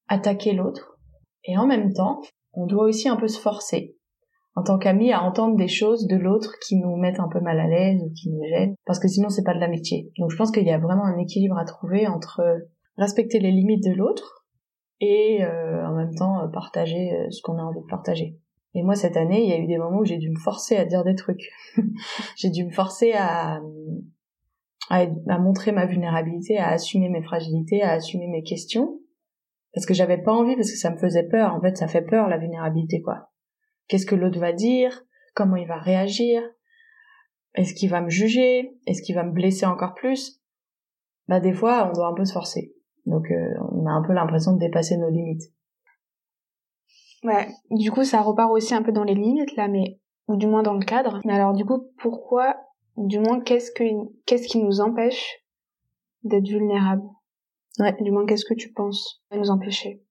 attaquer 0.08 0.54
l'autre. 0.54 0.98
Et 1.46 1.58
en 1.58 1.68
même 1.68 1.94
temps, 1.94 2.22
on 2.54 2.66
doit 2.66 2.84
aussi 2.84 3.08
un 3.08 3.16
peu 3.16 3.28
se 3.28 3.40
forcer 3.40 3.96
en 4.56 4.64
tant 4.64 4.78
qu'amis 4.78 5.14
à 5.14 5.24
entendre 5.24 5.56
des 5.56 5.68
choses 5.68 6.08
de 6.08 6.18
l'autre 6.18 6.56
qui 6.68 6.76
nous 6.76 6.96
mettent 6.98 7.20
un 7.20 7.30
peu 7.30 7.40
mal 7.40 7.60
à 7.60 7.68
l'aise 7.68 8.02
ou 8.04 8.12
qui 8.14 8.30
nous 8.30 8.44
gênent 8.44 8.76
parce 8.86 9.00
que 9.00 9.08
sinon 9.08 9.30
c'est 9.30 9.44
pas 9.44 9.54
de 9.54 9.60
l'amitié. 9.60 10.12
Donc 10.18 10.32
je 10.32 10.36
pense 10.36 10.52
qu'il 10.52 10.66
y 10.66 10.72
a 10.72 10.78
vraiment 10.78 11.06
un 11.06 11.18
équilibre 11.18 11.58
à 11.58 11.66
trouver 11.66 12.08
entre 12.08 12.42
respecter 12.98 13.40
les 13.40 13.52
limites 13.52 13.84
de 13.84 13.94
l'autre 13.94 14.46
et 15.00 15.44
euh, 15.44 15.88
en 15.88 15.96
même 15.96 16.14
temps 16.16 16.44
euh, 16.44 16.48
partager 16.48 17.14
euh, 17.14 17.30
ce 17.30 17.42
qu'on 17.42 17.58
a 17.58 17.64
envie 17.64 17.82
de 17.82 17.90
partager. 17.90 18.38
Et 18.76 18.84
moi 18.84 18.96
cette 18.96 19.18
année, 19.18 19.44
il 19.44 19.50
y 19.50 19.54
a 19.54 19.58
eu 19.58 19.68
des 19.68 19.78
moments 19.78 20.00
où 20.00 20.06
j'ai 20.06 20.18
dû 20.18 20.30
me 20.30 20.40
forcer 20.40 20.78
à 20.78 20.86
dire 20.86 21.04
des 21.04 21.16
trucs. 21.16 21.52
j'ai 22.38 22.50
dû 22.50 22.66
me 22.66 22.72
forcer 22.72 23.14
à, 23.14 23.62
à, 24.90 25.40
montrer 25.40 25.72
ma 25.72 25.86
vulnérabilité, 25.86 26.58
à 26.58 26.70
assumer 26.70 27.10
mes 27.10 27.24
fragilités, 27.24 27.82
à 27.82 27.94
assumer 27.94 28.28
mes 28.28 28.44
questions 28.44 29.00
parce 29.74 29.86
que 29.86 29.94
j'avais 29.94 30.18
pas 30.18 30.34
envie 30.34 30.56
parce 30.56 30.72
que 30.72 30.78
ça 30.78 30.92
me 30.92 30.98
faisait 30.98 31.28
peur. 31.28 31.54
En 31.54 31.62
fait, 31.62 31.78
ça 31.78 31.88
fait 31.88 32.02
peur 32.02 32.28
la 32.28 32.38
vulnérabilité 32.38 33.02
quoi. 33.02 33.32
Qu'est-ce 33.88 34.06
que 34.06 34.16
l'autre 34.16 34.40
va 34.40 34.54
dire? 34.54 35.04
Comment 35.36 35.56
il 35.56 35.68
va 35.68 35.78
réagir? 35.78 36.44
Est-ce 37.56 37.74
qu'il 37.74 37.90
va 37.90 38.02
me 38.02 38.10
juger? 38.10 38.78
Est-ce 38.86 39.02
qu'il 39.02 39.16
va 39.16 39.24
me 39.24 39.32
blesser 39.32 39.66
encore 39.66 39.96
plus? 39.96 40.42
Bah 41.28 41.40
des 41.40 41.54
fois, 41.54 41.90
on 41.90 41.94
doit 41.94 42.08
un 42.08 42.14
peu 42.14 42.26
se 42.26 42.34
forcer. 42.34 42.74
Donc 43.06 43.32
euh, 43.32 43.54
on 43.72 43.86
a 43.88 43.92
un 43.92 44.04
peu 44.04 44.14
l'impression 44.14 44.54
de 44.54 44.60
dépasser 44.60 44.98
nos 44.98 45.10
limites. 45.10 45.52
Ouais, 47.24 47.50
du 47.70 47.92
coup 47.92 48.04
ça 48.04 48.22
repart 48.22 48.52
aussi 48.52 48.74
un 48.74 48.82
peu 48.82 48.92
dans 48.92 49.04
les 49.04 49.16
limites 49.16 49.56
là, 49.56 49.68
mais 49.68 50.00
ou 50.30 50.38
du 50.38 50.48
moins 50.48 50.64
dans 50.64 50.76
le 50.76 50.86
cadre. 50.86 51.20
Mais 51.26 51.34
alors 51.34 51.54
du 51.54 51.66
coup, 51.66 51.92
pourquoi, 51.98 52.56
du 52.96 53.20
moins 53.20 53.42
qu'est-ce 53.42 53.72
que 53.72 53.84
qu'est-ce 54.26 54.48
qui 54.48 54.60
nous 54.60 54.80
empêche 54.80 55.44
d'être 56.24 56.48
vulnérables? 56.48 57.04
Ouais, 57.80 57.96
du 58.02 58.12
moins 58.12 58.26
qu'est-ce 58.26 58.46
que 58.46 58.54
tu 58.54 58.72
penses 58.72 59.22
à 59.32 59.38
nous 59.38 59.50
empêcher? 59.50 60.04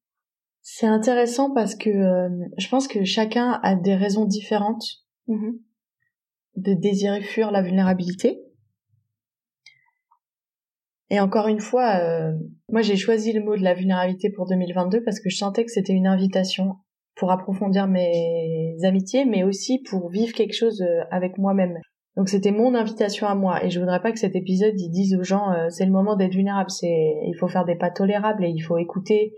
C'est 0.61 0.87
intéressant 0.87 1.55
parce 1.55 1.75
que 1.75 1.89
euh, 1.89 2.29
je 2.59 2.69
pense 2.69 2.89
que 2.89 3.05
chacun 3.05 3.59
a 3.63 3.75
des 3.75 3.95
raisons 3.95 4.27
différentes 4.27 4.85
mm-hmm. 5.29 5.59
de 6.57 6.75
désirer 6.75 7.23
fuir 7.23 7.51
la 7.51 7.63
vulnérabilité. 7.63 8.43
Et 11.11 11.21
encore 11.21 11.49
une 11.49 11.61
fois, 11.61 11.97
euh, 12.01 12.33
moi 12.69 12.83
j'ai 12.83 12.97
choisi 12.97 13.33
le 13.33 13.43
mot 13.43 13.57
de 13.57 13.63
la 13.63 13.73
vulnérabilité 13.73 14.31
pour 14.31 14.47
2022 14.47 15.03
parce 15.05 15.21
que 15.21 15.31
je 15.31 15.37
sentais 15.37 15.65
que 15.65 15.71
c'était 15.71 15.95
une 15.95 16.07
invitation 16.07 16.77
pour 17.19 17.31
approfondir 17.31 17.87
mes 17.87 18.77
amitiés, 18.85 19.25
mais 19.25 19.43
aussi 19.45 19.83
pour 19.91 20.09
vivre 20.09 20.33
quelque 20.33 20.55
chose 20.55 20.81
euh, 20.83 21.03
avec 21.11 21.39
moi-même. 21.39 21.79
Donc 22.17 22.29
c'était 22.29 22.51
mon 22.51 22.75
invitation 22.75 23.29
à 23.29 23.35
moi 23.35 23.65
et 23.65 23.71
je 23.71 23.79
voudrais 23.79 24.01
pas 24.01 24.11
que 24.11 24.19
cet 24.19 24.35
épisode 24.35 24.75
dise 24.75 25.15
aux 25.15 25.23
gens 25.23 25.53
c'est 25.69 25.87
le 25.87 25.93
moment 25.93 26.17
d'être 26.17 26.33
vulnérable, 26.33 26.69
c'est 26.69 26.89
il 26.89 27.35
faut 27.39 27.47
faire 27.47 27.65
des 27.65 27.77
pas 27.77 27.91
tolérables 27.91 28.45
et 28.45 28.49
il 28.49 28.59
faut 28.59 28.77
écouter 28.77 29.35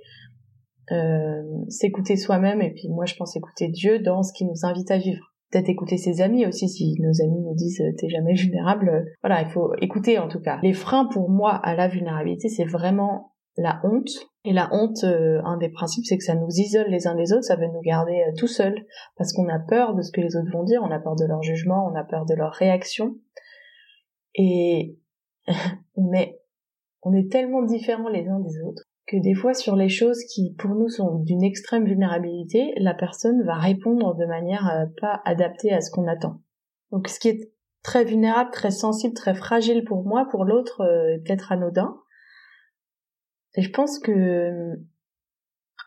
euh, 0.92 1.42
s'écouter 1.68 2.16
soi-même 2.16 2.60
et 2.60 2.72
puis 2.72 2.88
moi 2.88 3.04
je 3.04 3.14
pense 3.14 3.36
écouter 3.36 3.68
Dieu 3.68 4.00
dans 4.00 4.24
ce 4.24 4.32
qui 4.32 4.44
nous 4.44 4.64
invite 4.64 4.90
à 4.90 4.98
vivre. 4.98 5.24
Peut-être 5.52 5.68
écouter 5.68 5.96
ses 5.96 6.20
amis 6.20 6.46
aussi 6.46 6.68
si 6.68 6.96
nos 7.00 7.22
amis 7.22 7.42
nous 7.42 7.54
disent 7.54 7.80
euh, 7.80 7.92
t'es 7.96 8.08
jamais 8.08 8.34
vulnérable. 8.34 9.04
Voilà, 9.22 9.42
il 9.42 9.48
faut 9.50 9.72
écouter 9.80 10.18
en 10.18 10.26
tout 10.26 10.40
cas. 10.40 10.58
Les 10.64 10.72
freins 10.72 11.04
pour 11.04 11.30
moi 11.30 11.54
à 11.54 11.76
la 11.76 11.86
vulnérabilité, 11.86 12.48
c'est 12.48 12.64
vraiment 12.64 13.32
la 13.56 13.80
honte. 13.84 14.10
Et 14.44 14.52
la 14.52 14.68
honte, 14.72 15.04
euh, 15.04 15.40
un 15.44 15.58
des 15.58 15.68
principes, 15.68 16.06
c'est 16.06 16.16
que 16.16 16.24
ça 16.24 16.34
nous 16.34 16.48
isole 16.48 16.88
les 16.88 17.06
uns 17.06 17.14
les 17.14 17.32
autres, 17.32 17.44
ça 17.44 17.56
veut 17.56 17.66
nous 17.66 17.82
garder 17.82 18.24
euh, 18.26 18.32
tout 18.36 18.46
seuls, 18.46 18.86
parce 19.16 19.32
qu'on 19.32 19.48
a 19.48 19.58
peur 19.58 19.94
de 19.94 20.02
ce 20.02 20.12
que 20.12 20.20
les 20.20 20.34
autres 20.36 20.50
vont 20.50 20.64
dire, 20.64 20.82
on 20.82 20.90
a 20.90 20.98
peur 20.98 21.14
de 21.14 21.26
leur 21.26 21.42
jugement, 21.42 21.86
on 21.86 21.94
a 21.94 22.04
peur 22.04 22.24
de 22.24 22.34
leur 22.34 22.52
réaction. 22.52 23.16
Et 24.34 24.98
on 25.96 26.12
est, 26.12 26.40
on 27.02 27.12
est 27.12 27.30
tellement 27.30 27.62
différents 27.62 28.08
les 28.08 28.26
uns 28.28 28.40
des 28.40 28.62
autres 28.62 28.84
que 29.10 29.16
des 29.16 29.34
fois 29.34 29.54
sur 29.54 29.74
les 29.74 29.88
choses 29.88 30.22
qui 30.24 30.54
pour 30.54 30.70
nous 30.70 30.88
sont 30.88 31.18
d'une 31.18 31.42
extrême 31.42 31.84
vulnérabilité, 31.84 32.72
la 32.76 32.94
personne 32.94 33.42
va 33.42 33.54
répondre 33.54 34.14
de 34.14 34.24
manière 34.24 34.70
euh, 34.70 34.86
pas 35.00 35.20
adaptée 35.24 35.72
à 35.72 35.80
ce 35.80 35.90
qu'on 35.90 36.06
attend. 36.06 36.40
Donc 36.92 37.08
ce 37.08 37.18
qui 37.18 37.28
est 37.28 37.52
très 37.82 38.04
vulnérable, 38.04 38.50
très 38.52 38.70
sensible, 38.70 39.14
très 39.14 39.34
fragile 39.34 39.84
pour 39.84 40.04
moi, 40.04 40.28
pour 40.30 40.44
l'autre 40.44 40.82
euh, 40.82 41.18
peut-être 41.24 41.50
anodin. 41.50 41.96
Je 43.56 43.68
pense 43.68 43.98
que 43.98 44.76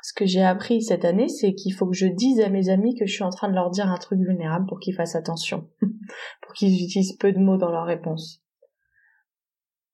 ce 0.02 0.14
que 0.14 0.26
j'ai 0.26 0.44
appris 0.44 0.82
cette 0.82 1.06
année, 1.06 1.30
c'est 1.30 1.54
qu'il 1.54 1.74
faut 1.74 1.88
que 1.88 1.96
je 1.96 2.08
dise 2.08 2.42
à 2.42 2.50
mes 2.50 2.70
amis 2.70 2.96
que 2.96 3.06
je 3.06 3.14
suis 3.14 3.24
en 3.24 3.30
train 3.30 3.48
de 3.48 3.56
leur 3.56 3.70
dire 3.70 3.88
un 3.88 3.98
truc 3.98 4.20
vulnérable 4.20 4.66
pour 4.68 4.80
qu'ils 4.80 4.96
fassent 4.96 5.16
attention, 5.16 5.70
pour 6.42 6.54
qu'ils 6.54 6.84
utilisent 6.84 7.18
peu 7.18 7.32
de 7.32 7.40
mots 7.40 7.58
dans 7.58 7.72
leur 7.72 7.86
réponse. 7.86 8.44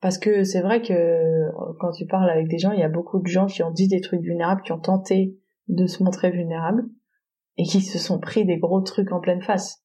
Parce 0.02 0.18
que 0.18 0.44
c'est 0.44 0.62
vrai 0.62 0.82
que 0.82 1.50
quand 1.80 1.92
tu 1.92 2.08
parles 2.08 2.30
avec 2.30 2.48
des 2.48 2.58
gens, 2.58 2.72
il 2.72 2.80
y 2.80 2.84
a 2.84 2.90
beaucoup 2.90 3.20
de 3.20 3.28
gens 3.28 3.46
qui 3.46 3.62
ont 3.64 3.72
dit 3.72 3.88
des 3.88 4.02
trucs 4.02 4.22
vulnérables, 4.22 4.62
qui 4.62 4.72
ont 4.72 4.80
tenté 4.80 5.38
de 5.68 5.86
se 5.86 6.02
montrer 6.02 6.32
vulnérables 6.32 6.86
et 7.58 7.64
qui 7.64 7.82
se 7.82 8.00
sont 8.00 8.20
pris 8.20 8.46
des 8.46 8.58
gros 8.58 8.82
trucs 8.82 9.12
en 9.12 9.20
pleine 9.20 9.42
face. 9.42 9.84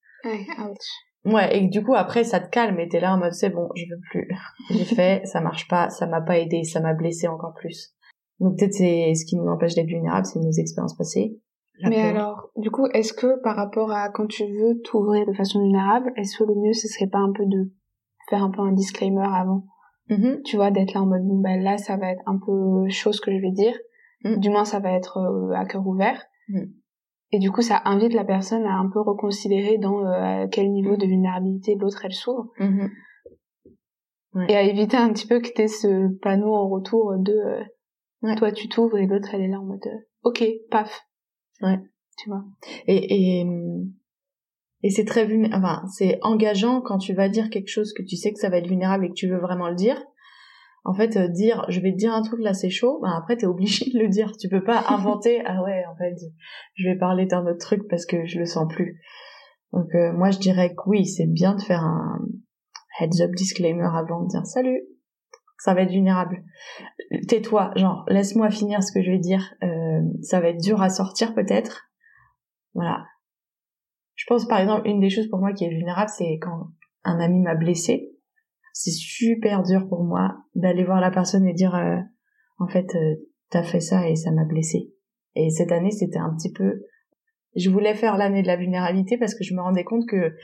Ouais, 1.25 1.57
et 1.57 1.69
du 1.69 1.83
coup 1.83 1.95
après 1.95 2.23
ça 2.23 2.39
te 2.39 2.51
calme 2.51 2.79
et 2.81 2.89
t'es 2.89 3.01
là 3.01 3.15
en 3.15 3.19
mode 3.19 3.33
c'est 3.33 3.51
bon, 3.51 3.69
je 3.75 3.85
veux 3.89 4.01
plus. 4.11 4.29
J'ai 4.71 4.85
fait, 4.97 5.27
ça 5.27 5.41
marche 5.41 5.69
pas, 5.69 5.89
ça 5.89 6.07
m'a 6.07 6.21
pas 6.21 6.39
aidé, 6.39 6.65
ça 6.65 6.81
m'a 6.81 6.93
blessé 6.93 7.29
encore 7.29 7.55
plus. 7.55 7.95
Donc 8.41 8.59
peut-être 8.59 8.75
c'est 8.75 9.15
ce 9.15 9.25
qui 9.25 9.37
nous 9.37 9.49
empêche 9.49 9.75
d'être 9.75 9.87
vulnérables, 9.87 10.27
c'est 10.27 10.41
nos 10.41 10.51
expériences 10.51 10.97
passées. 10.97 11.39
Mais 11.83 12.01
alors, 12.01 12.51
du 12.57 12.71
coup, 12.71 12.87
est-ce 12.95 13.13
que 13.13 13.41
par 13.43 13.57
rapport 13.57 13.91
à 13.91 14.09
quand 14.09 14.27
tu 14.27 14.45
veux 14.45 14.81
t'ouvrir 14.83 15.27
de 15.27 15.33
façon 15.33 15.61
vulnérable, 15.61 16.13
est-ce 16.17 16.39
que 16.39 16.45
le 16.45 16.55
mieux 16.55 16.73
ce 16.73 16.87
serait 16.87 17.09
pas 17.09 17.19
un 17.19 17.33
peu 17.33 17.45
de 17.47 17.73
faire 18.31 18.45
un 18.45 18.51
peu 18.51 18.61
un 18.61 18.73
disclaimer 18.73 19.27
avant? 19.27 19.65
Mm-hmm. 20.09 20.43
Tu 20.43 20.57
vois, 20.57 20.71
d'être 20.71 20.95
là 20.95 21.03
en 21.03 21.07
mode 21.07 21.27
bon 21.27 21.41
ben 21.41 21.63
là 21.63 21.79
ça 21.79 21.97
va 21.97 22.13
être 22.13 22.23
un 22.27 22.39
peu 22.39 22.89
chose 22.91 23.21
que 23.21 23.33
je 23.33 23.41
vais 23.41 23.51
dire. 23.51 23.75
Mm. 24.23 24.37
Du 24.39 24.51
moins 24.51 24.65
ça 24.65 24.79
va 24.79 24.93
être 24.93 25.19
euh, 25.19 25.53
à 25.55 25.65
cœur 25.65 25.87
ouvert. 25.87 26.23
Mm. 26.49 26.65
Et 27.35 27.41
du 27.41 27.51
coup, 27.51 27.63
ça 27.63 27.83
invite 27.85 28.15
la 28.15 28.23
personne 28.23 28.65
à 28.65 28.75
un 28.75 28.89
peu 28.89 29.01
reconsidérer 29.01 29.77
dans 29.77 30.07
euh, 30.07 30.45
à 30.45 30.47
quel 30.47 30.71
niveau 30.71 30.97
de 30.97 31.05
vulnérabilité 31.05 31.75
l'autre 31.75 32.05
elle 32.05 32.13
s'ouvre. 32.13 32.53
Mhm. 32.61 32.91
Et 34.49 34.55
à 34.55 34.63
éviter 34.63 34.97
un 34.97 35.13
petit 35.13 35.27
peu 35.27 35.41
que 35.41 35.49
t'aies 35.49 35.67
ce 35.67 36.15
panneau 36.19 36.55
en 36.55 36.69
retour 36.69 37.15
de 37.19 37.33
euh, 37.33 38.35
toi 38.37 38.53
tu 38.53 38.69
t'ouvres 38.69 38.99
et 38.99 39.09
l'autre 39.09 39.31
elle 39.33 39.43
est 39.43 39.49
là 39.49 39.59
en 39.59 39.65
mode 39.65 39.85
euh, 39.85 39.99
ok, 40.23 40.45
paf. 40.71 41.09
Ouais. 41.61 41.81
Tu 42.19 42.29
vois. 42.29 42.45
Et, 42.87 43.41
et, 43.41 43.47
et 44.85 44.91
c'est 44.91 45.05
très 45.05 45.27
vulnérable, 45.27 45.65
enfin, 45.65 45.83
c'est 45.89 46.21
engageant 46.23 46.83
quand 46.83 46.99
tu 46.99 47.15
vas 47.15 47.29
dire 47.29 47.51
quelque 47.51 47.67
chose 47.69 47.93
que 47.93 48.05
tu 48.05 48.15
sais 48.15 48.33
que 48.33 48.39
ça 48.39 48.49
va 48.49 48.59
être 48.59 48.69
vulnérable 48.69 49.07
et 49.07 49.09
que 49.09 49.15
tu 49.15 49.29
veux 49.29 49.41
vraiment 49.41 49.69
le 49.69 49.75
dire 49.75 50.01
en 50.85 50.93
fait 50.95 51.17
euh, 51.17 51.29
dire 51.29 51.65
je 51.69 51.81
vais 51.81 51.93
te 51.93 51.97
dire 51.97 52.13
un 52.13 52.23
truc 52.23 52.41
là 52.41 52.53
c'est 52.53 52.71
chaud 52.71 53.01
ben 53.03 53.11
après 53.11 53.37
t'es 53.37 53.47
obligé 53.47 53.91
de 53.91 53.99
le 53.99 54.09
dire. 54.09 54.33
Tu 54.39 54.49
peux 54.49 54.63
pas 54.63 54.85
inventer 54.89 55.43
ah 55.45 55.63
ouais 55.63 55.85
en 55.91 55.97
fait 55.97 56.15
je 56.75 56.89
vais 56.89 56.97
parler 56.97 57.27
d'un 57.27 57.47
autre 57.47 57.59
truc 57.59 57.89
parce 57.89 58.07
que 58.07 58.27
je 58.27 58.39
le 58.39 58.47
sens 58.47 58.67
plus. 58.73 59.01
Donc 59.73 59.93
euh, 59.95 60.13
moi 60.13 60.31
je 60.31 60.39
dirais 60.39 60.75
que 60.75 60.83
oui 60.87 61.07
c'est 61.07 61.27
bien 61.27 61.55
de 61.55 61.63
faire 61.63 61.83
un 61.83 62.19
heads 63.01 63.23
up 63.23 63.31
disclaimer 63.35 63.89
avant 63.95 64.23
de 64.23 64.29
dire 64.29 64.47
salut. 64.47 64.83
Ça 65.59 65.73
va 65.73 65.83
être 65.83 65.91
vulnérable. 65.93 66.45
Tais-toi 67.29 67.73
genre 67.77 68.05
laisse-moi 68.09 68.51
finir 68.51 68.83
ce 68.83 68.93
que 68.93 69.03
je 69.03 69.11
vais 69.11 69.19
dire. 69.19 69.55
Euh, 69.63 70.03
ça 70.23 70.41
va 70.41 70.49
être 70.49 70.61
dur 70.61 70.83
à 70.83 70.91
sortir 70.91 71.35
peut-être. 71.35 71.89
Voilà. 72.75 73.05
Je 74.15 74.27
pense 74.29 74.47
par 74.47 74.61
exemple 74.61 74.87
une 74.87 75.01
des 75.01 75.11
choses 75.11 75.29
pour 75.29 75.39
moi 75.39 75.53
qui 75.55 75.65
est 75.65 75.71
vulnérable 75.71 76.11
c'est 76.15 76.39
quand 76.41 76.69
un 77.05 77.19
ami 77.21 77.41
m'a 77.41 77.55
blessé 77.55 78.14
c'est 78.75 78.91
super 78.91 79.63
dur 79.63 79.89
pour 79.89 80.03
moi 80.03 80.37
d'aller 80.57 80.85
voir 80.85 81.01
la 81.01 81.13
personne 81.13 81.47
et 81.47 81.55
dire 81.55 81.75
euh, 81.77 81.97
en 82.59 82.67
fait 82.67 82.95
euh, 82.97 83.15
t'as 83.49 83.63
fait 83.63 83.81
ça 83.81 84.09
et 84.09 84.17
ça 84.17 84.33
m'a 84.33 84.45
blessé 84.45 84.93
et 85.37 85.49
cette 85.51 85.73
année 85.73 85.93
c'était 85.93 86.19
un 86.19 86.35
petit 86.37 86.53
peu 86.53 86.83
je 87.55 87.71
voulais 87.71 87.95
faire 87.95 88.17
l'année 88.19 88.43
de 88.43 88.49
la 88.49 88.57
vulnérabilité 88.57 89.17
parce 89.17 89.35
que 89.35 89.45
je 89.45 89.55
me 89.55 89.63
rendais 89.63 89.85
compte 89.85 90.07
que 90.09 90.35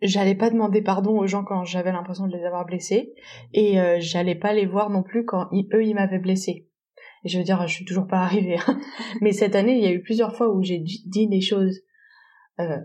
j'allais 0.00 0.36
pas 0.36 0.50
demander 0.50 0.80
pardon 0.80 1.18
aux 1.18 1.26
gens 1.26 1.42
quand 1.42 1.64
j'avais 1.64 1.90
l'impression 1.90 2.28
de 2.28 2.36
les 2.36 2.44
avoir 2.44 2.64
blessés 2.66 3.12
et 3.52 3.80
euh, 3.80 3.96
j'allais 3.98 4.36
pas 4.36 4.52
les 4.52 4.66
voir 4.66 4.88
non 4.88 5.02
plus 5.02 5.24
quand 5.24 5.48
eux 5.74 5.84
ils 5.84 5.94
m'avaient 5.94 6.20
blessé 6.20 6.68
et 7.24 7.28
je 7.28 7.36
veux 7.36 7.44
dire 7.44 7.66
je 7.66 7.74
suis 7.74 7.84
toujours 7.84 8.06
pas 8.06 8.18
arrivée 8.22 8.58
hein. 8.64 8.80
mais 9.20 9.32
cette 9.32 9.56
année 9.56 9.76
il 9.76 9.82
y 9.82 9.88
a 9.88 9.92
eu 9.92 10.02
plusieurs 10.02 10.36
fois 10.36 10.54
où 10.54 10.62
j'ai 10.62 10.78
dit 10.78 11.26
des 11.26 11.40
choses 11.40 11.80
euh, 12.60 12.78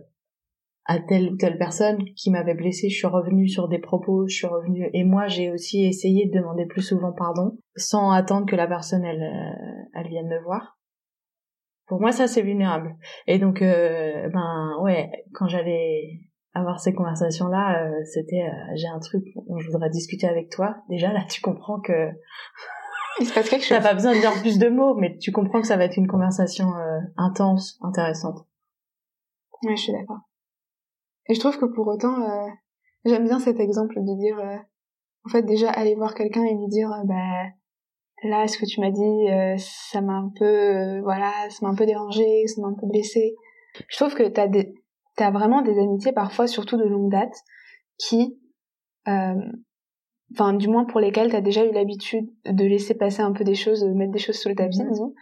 à 0.88 1.00
telle 1.00 1.34
ou 1.34 1.36
telle 1.36 1.58
personne 1.58 2.04
qui 2.16 2.32
m'avait 2.32 2.54
blessé, 2.54 2.90
je 2.90 2.96
suis 2.96 3.08
revenue 3.08 3.50
sur 3.50 3.68
des 3.68 3.78
propos, 3.78 4.26
je 4.28 4.36
suis 4.36 4.48
revenue 4.48 4.90
et 4.94 5.04
moi 5.04 5.28
j'ai 5.28 5.52
aussi 5.52 5.86
essayé 5.86 6.28
de 6.28 6.40
demander 6.40 6.66
plus 6.66 6.82
souvent 6.82 7.12
pardon 7.12 7.58
sans 7.76 8.12
attendre 8.12 8.46
que 8.46 8.56
la 8.56 8.68
personne 8.68 9.04
elle 9.04 9.22
euh, 9.22 9.84
elle 9.94 10.08
vienne 10.08 10.30
me 10.30 10.42
voir. 10.42 10.80
Pour 11.88 12.00
moi 12.00 12.14
ça 12.14 12.28
c'est 12.28 12.42
vulnérable. 12.42 12.96
Et 13.28 13.38
donc 13.38 13.62
euh, 13.62 14.30
ben 14.30 14.78
ouais, 14.82 15.12
quand 15.34 15.50
j'allais 15.50 16.22
avoir 16.54 16.80
ces 16.80 16.94
conversations 16.94 17.50
là, 17.50 17.84
euh, 17.84 18.04
c'était 18.06 18.50
j'ai 18.76 18.88
un 18.88 19.00
truc 19.00 19.26
dont 19.48 19.60
je 19.60 19.70
voudrais 19.70 19.90
discuter 19.90 20.28
avec 20.28 20.50
toi. 20.50 20.78
Déjà 20.90 21.12
là 21.12 21.26
tu 21.30 21.42
comprends 21.42 21.82
que 21.82 22.12
il 23.20 23.26
se 23.26 23.34
passe 23.34 23.50
quelque 23.50 23.66
chose. 23.66 23.78
T'as 23.82 23.90
pas 23.90 23.94
besoin 23.94 24.16
de 24.16 24.22
dire 24.22 24.32
plus 24.40 24.58
de 24.58 24.70
mots, 24.70 24.96
mais 24.96 25.18
tu 25.18 25.34
comprends 25.34 25.60
que 25.60 25.68
ça 25.68 25.76
va 25.76 25.84
être 25.84 25.98
une 25.98 26.08
conversation 26.08 26.68
intense, 27.18 27.78
intéressante. 27.82 28.48
Ouais, 29.64 29.76
je 29.76 29.82
suis 29.82 29.92
d'accord. 29.92 30.20
Et 31.30 31.34
je 31.34 31.40
trouve 31.40 31.58
que 31.58 31.66
pour 31.66 31.88
autant, 31.88 32.22
euh, 32.22 32.48
j'aime 33.06 33.26
bien 33.26 33.40
cet 33.40 33.60
exemple 33.60 33.96
de 33.98 34.18
dire, 34.18 34.40
euh, 34.40 34.58
en 35.26 35.30
fait, 35.30 35.44
déjà 35.44 35.70
aller 35.70 35.96
voir 35.96 36.14
quelqu'un 36.14 36.44
et 36.44 36.54
lui 36.54 36.68
dire, 36.68 36.92
euh, 36.92 37.04
bah 37.04 37.50
là, 38.24 38.48
ce 38.48 38.58
que 38.58 38.66
tu 38.66 38.80
m'as 38.80 38.92
dit, 38.92 39.60
ça 39.60 40.02
m'a 40.02 40.14
un 40.14 40.32
peu, 40.36 41.00
voilà, 41.02 41.32
ça 41.50 41.60
m'a 41.62 41.70
un 41.70 41.76
peu 41.76 41.86
dérangé, 41.86 42.48
ça 42.48 42.62
m'a 42.62 42.70
un 42.70 42.74
peu 42.74 42.88
blessé. 42.88 43.36
Je 43.88 43.98
trouve 43.98 44.16
que 44.16 44.24
t'as 44.24 44.48
des, 44.48 44.74
t'as 45.16 45.30
vraiment 45.30 45.62
des 45.62 45.78
amitiés 45.78 46.14
parfois, 46.14 46.48
surtout 46.48 46.78
de 46.78 46.86
longue 46.86 47.12
date, 47.12 47.36
qui, 48.00 48.40
enfin, 49.06 50.54
du 50.54 50.68
moins 50.68 50.86
pour 50.86 51.00
lesquelles 51.00 51.32
t'as 51.32 51.42
déjà 51.42 51.64
eu 51.64 51.72
l'habitude 51.72 52.28
de 52.46 52.66
laisser 52.66 52.96
passer 52.96 53.22
un 53.22 53.34
peu 53.34 53.44
des 53.44 53.54
choses, 53.54 53.82
de 53.82 53.94
mettre 53.94 54.14
des 54.14 54.20
choses 54.20 54.40
sous 54.40 54.50
le 54.50 54.56
tapis, 54.56 54.82
mhm. 54.82 54.90
disons. 54.90 55.14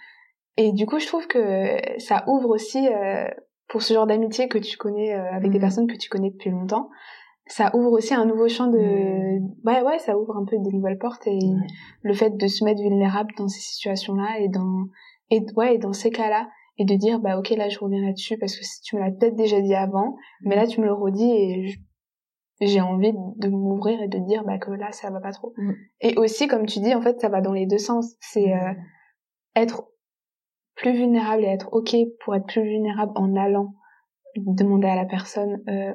Et 0.55 0.71
du 0.71 0.85
coup, 0.85 0.99
je 0.99 1.07
trouve 1.07 1.27
que 1.27 1.77
ça 1.97 2.23
ouvre 2.27 2.49
aussi 2.49 2.87
pour 3.67 3.81
ce 3.81 3.93
genre 3.93 4.07
d'amitié 4.07 4.47
que 4.47 4.57
tu 4.57 4.77
connais 4.77 5.13
euh, 5.13 5.31
avec 5.31 5.51
des 5.51 5.57
mm. 5.57 5.61
personnes 5.61 5.87
que 5.87 5.97
tu 5.97 6.09
connais 6.09 6.29
depuis 6.29 6.49
longtemps 6.49 6.89
ça 7.47 7.75
ouvre 7.75 7.91
aussi 7.91 8.13
un 8.13 8.25
nouveau 8.25 8.47
champ 8.47 8.67
de 8.67 9.39
mm. 9.39 9.53
ouais 9.65 9.81
ouais 9.81 9.99
ça 9.99 10.17
ouvre 10.17 10.37
un 10.37 10.45
peu 10.45 10.57
des 10.57 10.71
nouvelles 10.71 10.97
portes 10.97 11.27
et 11.27 11.39
le 12.01 12.13
fait 12.13 12.35
de 12.35 12.47
se 12.47 12.63
mettre 12.63 12.81
vulnérable 12.81 13.33
dans 13.37 13.47
ces 13.47 13.61
situations 13.61 14.15
là 14.15 14.39
et 14.39 14.49
dans 14.49 14.85
et 15.29 15.45
ouais 15.55 15.75
et 15.75 15.77
dans 15.77 15.93
ces 15.93 16.11
cas 16.11 16.29
là 16.29 16.49
et 16.77 16.85
de 16.85 16.95
dire 16.95 17.19
bah 17.19 17.37
ok 17.37 17.49
là 17.51 17.69
je 17.69 17.79
reviens 17.79 18.01
là-dessus 18.01 18.37
parce 18.37 18.55
que 18.55 18.63
tu 18.83 18.95
me 18.95 19.01
l'as 19.01 19.11
peut-être 19.11 19.35
déjà 19.35 19.61
dit 19.61 19.75
avant 19.75 20.15
mais 20.41 20.55
là 20.55 20.67
tu 20.67 20.81
me 20.81 20.85
le 20.85 20.93
redis 20.93 21.31
et 21.31 21.75
j'ai 22.61 22.81
envie 22.81 23.11
de 23.13 23.49
m'ouvrir 23.49 24.01
et 24.01 24.07
de 24.07 24.19
dire 24.19 24.43
bah 24.45 24.57
que 24.57 24.71
là 24.71 24.91
ça 24.91 25.09
va 25.11 25.19
pas 25.19 25.31
trop 25.31 25.53
mm. 25.57 25.73
et 26.01 26.17
aussi 26.17 26.47
comme 26.47 26.65
tu 26.65 26.79
dis 26.79 26.95
en 26.95 27.01
fait 27.01 27.19
ça 27.19 27.29
va 27.29 27.41
dans 27.41 27.53
les 27.53 27.65
deux 27.65 27.77
sens 27.77 28.15
c'est 28.19 28.53
euh, 28.53 28.73
être 29.55 29.87
plus 30.75 30.93
vulnérable 30.93 31.43
et 31.43 31.47
être 31.47 31.69
ok 31.71 31.95
pour 32.23 32.35
être 32.35 32.45
plus 32.47 32.63
vulnérable 32.63 33.11
en 33.15 33.35
allant 33.35 33.73
demander 34.35 34.87
à 34.87 34.95
la 34.95 35.05
personne 35.05 35.61
euh, 35.69 35.93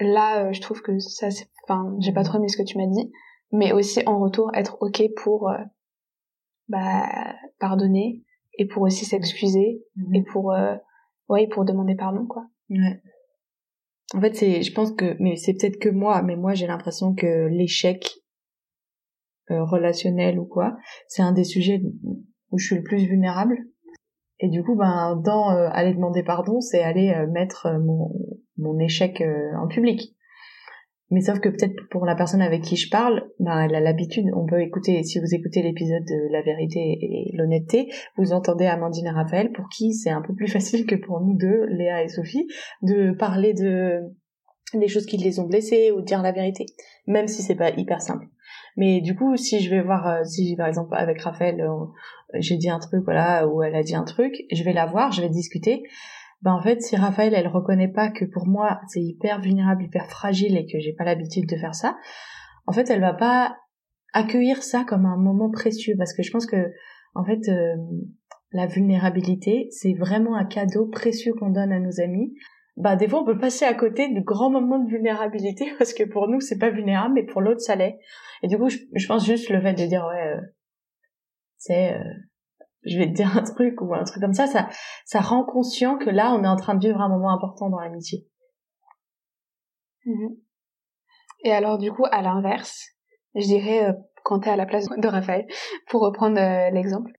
là 0.00 0.44
euh, 0.44 0.52
je 0.52 0.60
trouve 0.60 0.82
que 0.82 0.98
ça 0.98 1.30
c'est 1.30 1.48
enfin 1.66 1.94
j'ai 2.00 2.12
pas 2.12 2.24
trop 2.24 2.38
aimé 2.38 2.48
ce 2.48 2.56
que 2.56 2.66
tu 2.66 2.78
m'as 2.78 2.86
dit 2.86 3.12
mais 3.52 3.72
aussi 3.72 4.02
en 4.06 4.18
retour 4.18 4.50
être 4.54 4.76
ok 4.80 5.02
pour 5.22 5.48
euh, 5.48 5.58
bah 6.68 7.34
pardonner 7.60 8.24
et 8.58 8.66
pour 8.66 8.82
aussi 8.82 9.04
s'excuser 9.04 9.82
mhm. 9.96 10.14
et 10.14 10.22
pour 10.22 10.52
euh, 10.52 10.74
ouais 11.28 11.46
pour 11.46 11.64
demander 11.64 11.94
pardon 11.94 12.26
quoi. 12.26 12.46
Ouais. 12.70 13.00
En 14.14 14.20
fait 14.20 14.34
c'est 14.34 14.62
je 14.62 14.72
pense 14.72 14.92
que 14.92 15.16
mais 15.20 15.36
c'est 15.36 15.54
peut-être 15.54 15.78
que 15.78 15.88
moi 15.88 16.22
mais 16.22 16.36
moi 16.36 16.54
j'ai 16.54 16.66
l'impression 16.66 17.14
que 17.14 17.46
l'échec 17.48 18.10
relationnel 19.50 20.38
ou 20.38 20.46
quoi 20.46 20.76
c'est 21.06 21.20
un 21.20 21.32
des 21.32 21.44
sujets 21.44 21.82
où 22.50 22.58
je 22.58 22.66
suis 22.66 22.76
le 22.76 22.82
plus 22.82 23.04
vulnérable 23.04 23.58
et 24.40 24.48
du 24.48 24.62
coup, 24.62 24.74
ben, 24.76 25.20
dans 25.24 25.50
euh, 25.52 25.68
aller 25.72 25.94
demander 25.94 26.22
pardon, 26.22 26.60
c'est 26.60 26.82
aller 26.82 27.10
euh, 27.10 27.26
mettre 27.30 27.66
euh, 27.66 27.78
mon, 27.78 28.12
mon 28.58 28.78
échec 28.78 29.22
en 29.56 29.68
public. 29.68 30.14
Mais 31.10 31.20
sauf 31.20 31.38
que 31.38 31.48
peut-être 31.48 31.76
pour 31.90 32.06
la 32.06 32.16
personne 32.16 32.40
avec 32.40 32.62
qui 32.62 32.76
je 32.76 32.90
parle, 32.90 33.28
ben, 33.38 33.60
elle 33.60 33.74
a 33.74 33.80
l'habitude, 33.80 34.26
on 34.34 34.46
peut 34.46 34.62
écouter, 34.62 35.02
si 35.04 35.20
vous 35.20 35.34
écoutez 35.34 35.62
l'épisode 35.62 36.04
de 36.04 36.32
la 36.32 36.42
vérité 36.42 36.80
et 36.80 37.30
l'honnêteté, 37.34 37.88
vous 38.16 38.32
entendez 38.32 38.66
Amandine 38.66 39.06
et 39.06 39.10
Raphaël, 39.10 39.52
pour 39.52 39.68
qui 39.68 39.92
c'est 39.92 40.10
un 40.10 40.22
peu 40.22 40.34
plus 40.34 40.48
facile 40.52 40.86
que 40.86 40.96
pour 40.96 41.20
nous 41.20 41.36
deux, 41.36 41.66
Léa 41.66 42.02
et 42.02 42.08
Sophie, 42.08 42.46
de 42.82 43.12
parler 43.12 43.54
de 43.54 44.00
des 44.72 44.88
choses 44.88 45.06
qui 45.06 45.18
les 45.18 45.38
ont 45.38 45.46
blessés 45.46 45.92
ou 45.92 46.00
de 46.00 46.04
dire 46.04 46.20
la 46.20 46.32
vérité, 46.32 46.66
même 47.06 47.28
si 47.28 47.42
c'est 47.42 47.54
pas 47.54 47.70
hyper 47.70 48.00
simple. 48.00 48.26
Mais 48.76 49.00
du 49.00 49.14
coup, 49.14 49.36
si 49.36 49.60
je 49.60 49.70
vais 49.70 49.82
voir, 49.82 50.26
si 50.26 50.56
par 50.56 50.66
exemple 50.66 50.96
avec 50.96 51.20
Raphaël, 51.20 51.64
j'ai 52.38 52.56
dit 52.56 52.70
un 52.70 52.78
truc, 52.78 53.02
voilà, 53.04 53.46
ou 53.46 53.62
elle 53.62 53.74
a 53.74 53.82
dit 53.82 53.94
un 53.94 54.04
truc, 54.04 54.44
je 54.52 54.62
vais 54.64 54.72
la 54.72 54.86
voir, 54.86 55.12
je 55.12 55.22
vais 55.22 55.28
discuter. 55.28 55.82
Ben 56.42 56.52
en 56.52 56.60
fait, 56.60 56.82
si 56.82 56.96
Raphaël, 56.96 57.32
elle 57.34 57.48
reconnaît 57.48 57.88
pas 57.88 58.10
que 58.10 58.24
pour 58.24 58.46
moi 58.46 58.80
c'est 58.88 59.00
hyper 59.00 59.40
vulnérable, 59.40 59.84
hyper 59.84 60.06
fragile 60.06 60.56
et 60.56 60.66
que 60.66 60.78
j'ai 60.78 60.92
pas 60.92 61.04
l'habitude 61.04 61.48
de 61.48 61.56
faire 61.56 61.74
ça, 61.74 61.96
en 62.66 62.72
fait, 62.72 62.90
elle 62.90 63.00
va 63.00 63.14
pas 63.14 63.56
accueillir 64.14 64.62
ça 64.62 64.84
comme 64.84 65.04
un 65.04 65.16
moment 65.16 65.50
précieux. 65.50 65.94
Parce 65.98 66.14
que 66.14 66.22
je 66.22 66.30
pense 66.30 66.46
que 66.46 66.70
en 67.14 67.24
fait 67.24 67.48
euh, 67.48 67.76
la 68.52 68.66
vulnérabilité 68.66 69.68
c'est 69.70 69.92
vraiment 69.94 70.36
un 70.36 70.44
cadeau 70.44 70.86
précieux 70.86 71.34
qu'on 71.34 71.50
donne 71.50 71.72
à 71.72 71.80
nos 71.80 72.00
amis. 72.00 72.32
Bah 72.76 72.96
des 72.96 73.08
fois 73.08 73.22
on 73.22 73.24
peut 73.24 73.38
passer 73.38 73.64
à 73.64 73.74
côté 73.74 74.12
de 74.12 74.20
grands 74.20 74.50
moments 74.50 74.78
de 74.78 74.90
vulnérabilité 74.90 75.66
parce 75.78 75.92
que 75.92 76.04
pour 76.04 76.28
nous 76.28 76.40
c'est 76.40 76.58
pas 76.58 76.70
vulnérable 76.70 77.14
mais 77.14 77.24
pour 77.24 77.42
l'autre 77.42 77.60
ça 77.60 77.76
l'est. 77.76 77.98
Et 78.42 78.48
du 78.48 78.56
coup 78.56 78.68
je, 78.68 79.06
pense 79.06 79.26
juste 79.26 79.50
le 79.50 79.60
fait 79.60 79.74
de 79.74 79.86
dire 79.86 80.06
ouais 80.08 80.36
euh, 80.36 80.40
c'est 81.66 81.94
euh, 81.94 82.04
je 82.84 82.98
vais 82.98 83.06
te 83.06 83.12
dire 83.12 83.36
un 83.36 83.42
truc 83.42 83.80
ou 83.80 83.94
un 83.94 84.04
truc 84.04 84.22
comme 84.22 84.34
ça 84.34 84.46
ça 84.46 84.68
ça 85.04 85.20
rend 85.20 85.44
conscient 85.44 85.98
que 85.98 86.10
là 86.10 86.34
on 86.34 86.44
est 86.44 86.48
en 86.48 86.56
train 86.56 86.74
de 86.74 86.86
vivre 86.86 87.00
un 87.00 87.08
moment 87.08 87.32
important 87.34 87.70
dans 87.70 87.80
l'amitié 87.80 88.26
mhm. 90.04 90.36
et 91.44 91.52
alors 91.52 91.78
du 91.78 91.92
coup 91.92 92.04
à 92.10 92.22
l'inverse 92.22 92.94
je 93.34 93.46
dirais, 93.46 93.88
euh, 93.88 93.92
quand 94.22 94.40
tu 94.40 94.48
es 94.48 94.52
à 94.52 94.56
la 94.56 94.66
place 94.66 94.88
de 94.88 95.08
Raphaël, 95.08 95.46
pour 95.88 96.02
reprendre 96.02 96.38
euh, 96.38 96.70
l'exemple. 96.70 97.12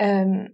Euh, 0.00 0.44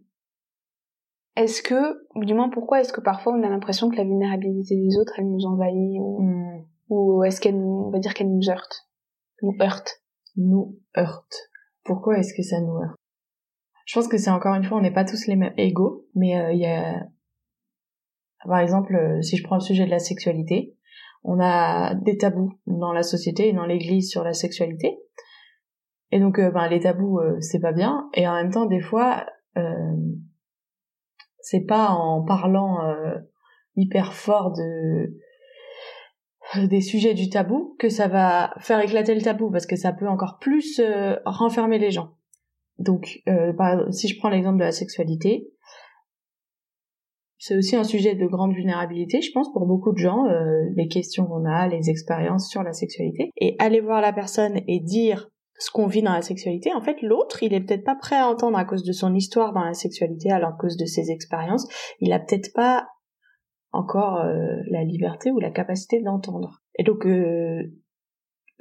est-ce 1.37 1.63
que, 1.63 2.07
du 2.17 2.35
moins 2.35 2.51
pourquoi 2.51 2.81
est-ce 2.81 2.93
que 2.93 3.01
parfois 3.01 3.33
on 3.35 3.43
a 3.43 3.49
l'impression 3.49 3.89
que 3.89 3.97
la 3.97 4.05
vulnérabilité 4.05 4.77
des 4.77 4.99
autres, 4.99 5.15
elle 5.19 5.31
nous 5.31 5.47
envahit 5.47 5.99
ou, 6.01 6.23
hmm. 6.23 6.65
ou 6.91 7.25
est-ce 7.25 7.41
qu'elle, 7.41 7.57
on 7.57 7.91
va 7.91 7.99
dire 7.99 8.15
qu'elle 8.15 8.31
nous 8.31 8.51
heurte 8.51 8.89
Nous 9.43 9.55
heurte? 9.61 10.03
Nous 10.37 10.79
heurte. 10.97 11.51
Pourquoi 11.85 12.19
est-ce 12.19 12.35
que 12.35 12.43
ça 12.43 12.61
nous 12.61 12.77
heurte? 12.77 12.97
Je 13.93 13.99
pense 13.99 14.09
que 14.09 14.17
c'est 14.17 14.31
encore 14.31 14.55
une 14.55 14.65
fois, 14.65 14.79
on 14.79 14.81
n'est 14.81 14.91
pas 14.91 15.05
tous 15.05 15.27
les 15.27 15.37
mêmes 15.37 15.53
égaux, 15.59 16.07
mais 16.15 16.31
il 16.55 16.59
y 16.59 16.65
a, 16.65 17.05
par 18.47 18.61
exemple, 18.61 19.19
si 19.21 19.37
je 19.37 19.45
prends 19.45 19.57
le 19.57 19.61
sujet 19.61 19.85
de 19.85 19.91
la 19.91 19.99
sexualité, 19.99 20.75
on 21.25 21.39
a 21.39 21.95
des 21.97 22.17
tabous 22.17 22.55
dans 22.67 22.95
la 22.95 23.03
société 23.03 23.51
et 23.51 23.53
dans 23.53 23.67
l'église 23.67 24.09
sur 24.11 24.25
la 24.25 24.33
sexualité. 24.33 24.99
Et 26.11 26.21
donc, 26.21 26.39
euh, 26.39 26.51
ben, 26.51 26.69
les 26.69 26.81
tabous, 26.81 27.19
euh, 27.19 27.37
c'est 27.41 27.61
pas 27.61 27.73
bien. 27.73 28.09
Et 28.15 28.27
en 28.27 28.33
même 28.33 28.51
temps, 28.51 28.65
des 28.65 28.81
fois, 28.81 29.27
euh, 29.59 29.97
c'est 31.41 31.67
pas 31.67 31.91
en 31.91 32.25
parlant 32.25 32.79
hyper 33.77 34.15
fort 34.15 34.53
de 34.53 35.19
des 36.67 36.81
sujets 36.81 37.13
du 37.13 37.29
tabou 37.29 37.77
que 37.79 37.91
ça 37.91 38.09
va 38.09 38.55
faire 38.59 38.81
éclater 38.81 39.15
le 39.15 39.21
tabou 39.21 39.51
parce 39.51 39.67
que 39.67 39.77
ça 39.77 39.93
peut 39.93 40.09
encore 40.09 40.39
plus 40.39 40.81
renfermer 41.27 41.79
les 41.79 41.91
gens. 41.91 42.15
Donc, 42.79 43.23
si 43.91 44.09
je 44.09 44.19
prends 44.19 44.31
l'exemple 44.31 44.59
de 44.59 44.65
la 44.65 44.73
sexualité, 44.73 45.53
c'est 47.43 47.57
aussi 47.57 47.75
un 47.75 47.83
sujet 47.83 48.15
de 48.15 48.25
grande 48.27 48.55
vulnérabilité, 48.55 49.21
je 49.21 49.33
pense, 49.33 49.53
pour 49.53 49.67
beaucoup 49.67 49.91
de 49.91 49.99
gens, 49.99 50.27
euh, 50.27 50.63
les 50.77 50.87
questions 50.87 51.27
qu'on 51.27 51.45
a, 51.45 51.67
les 51.67 51.91
expériences 51.91 52.49
sur 52.49 52.63
la 52.63 52.73
sexualité. 52.73 53.33
Et 53.37 53.57
aller 53.59 53.81
voir 53.81 54.01
la 54.01 54.13
personne 54.13 54.61
et 54.69 54.79
dire 54.79 55.29
ce 55.59 55.73
qu'on 55.73 55.89
vit 55.89 56.03
dans 56.03 56.13
la 56.13 56.23
sexualité, 56.23 56.73
en 56.73 56.81
fait, 56.81 57.03
l'autre, 57.03 57.43
il 57.43 57.53
est 57.53 57.61
peut-être 57.61 57.83
pas 57.83 57.97
prêt 57.97 58.15
à 58.15 58.29
entendre 58.29 58.57
à 58.57 58.65
cause 58.65 58.85
de 58.85 58.93
son 58.93 59.13
histoire 59.13 59.53
dans 59.53 59.65
la 59.65 59.75
sexualité, 59.75 60.31
alors 60.31 60.51
à 60.51 60.57
cause 60.57 60.77
de 60.77 60.87
ses 60.87 61.11
expériences, 61.11 61.67
il 61.99 62.13
a 62.13 62.21
peut-être 62.21 62.53
pas 62.55 62.87
encore 63.73 64.21
euh, 64.21 64.59
la 64.71 64.85
liberté 64.85 65.33
ou 65.33 65.41
la 65.41 65.51
capacité 65.51 66.01
d'entendre. 66.01 66.63
Et 66.79 66.85
donc, 66.85 67.05
euh, 67.07 67.65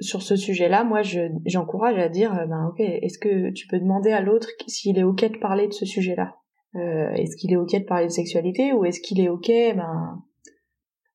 sur 0.02 0.22
ce 0.22 0.36
sujet-là, 0.36 0.84
moi, 0.84 1.00
j'encourage 1.46 1.98
à 1.98 2.08
dire, 2.08 2.32
ben 2.48 2.68
ok, 2.70 2.80
est-ce 2.80 3.18
que 3.18 3.50
tu 3.52 3.66
peux 3.66 3.78
demander 3.78 4.10
à 4.10 4.20
l'autre 4.20 4.48
s'il 4.66 4.98
est 4.98 5.04
ok 5.04 5.32
de 5.32 5.38
parler 5.38 5.68
de 5.68 5.72
ce 5.72 5.86
sujet-là? 5.86 6.34
Euh, 6.74 7.12
est-ce 7.12 7.36
qu'il 7.36 7.52
est 7.52 7.56
ok 7.56 7.72
de 7.72 7.84
parler 7.84 8.06
de 8.06 8.12
sexualité 8.12 8.72
ou 8.72 8.86
est-ce 8.86 9.00
qu'il 9.00 9.20
est 9.20 9.28
ok 9.28 9.48
ben 9.76 10.22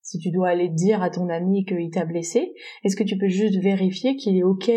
si 0.03 0.19
tu 0.19 0.29
dois 0.29 0.49
aller 0.49 0.69
dire 0.69 1.01
à 1.01 1.09
ton 1.09 1.29
ami 1.29 1.65
qu'il 1.65 1.89
t'a 1.89 2.05
blessé, 2.05 2.53
est-ce 2.83 2.95
que 2.95 3.03
tu 3.03 3.17
peux 3.17 3.27
juste 3.27 3.59
vérifier 3.59 4.15
qu'il 4.15 4.37
est 4.37 4.43
ok 4.43 4.71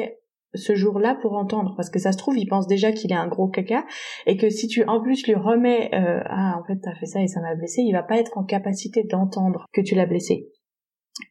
ce 0.55 0.75
jour-là 0.75 1.16
pour 1.20 1.35
entendre? 1.35 1.75
Parce 1.77 1.90
que 1.90 1.99
ça 1.99 2.12
se 2.12 2.16
trouve 2.16 2.38
il 2.38 2.46
pense 2.46 2.66
déjà 2.66 2.92
qu'il 2.92 3.12
est 3.12 3.16
un 3.16 3.29
gros 3.29 3.49
caca 3.49 3.85
et 4.27 4.38
que 4.38 4.49
si 4.49 4.68
tu 4.68 4.83
en 4.85 5.03
plus 5.03 5.27
lui 5.27 5.35
remets 5.35 5.90
euh, 5.94 6.23
ah 6.25 6.59
en 6.59 6.64
fait 6.64 6.81
t'as 6.81 6.94
fait 6.94 7.07
ça 7.07 7.20
et 7.20 7.29
ça 7.29 7.42
m'a 7.42 7.55
blessé 7.55 7.83
il 7.83 7.92
va 7.92 8.03
pas 8.03 8.16
être 8.16 8.38
en 8.38 8.44
capacité 8.44 9.05
d'entendre 9.05 9.66
que 9.75 9.83
tu 9.83 9.94
l'as 9.94 10.07
blessé 10.07 10.49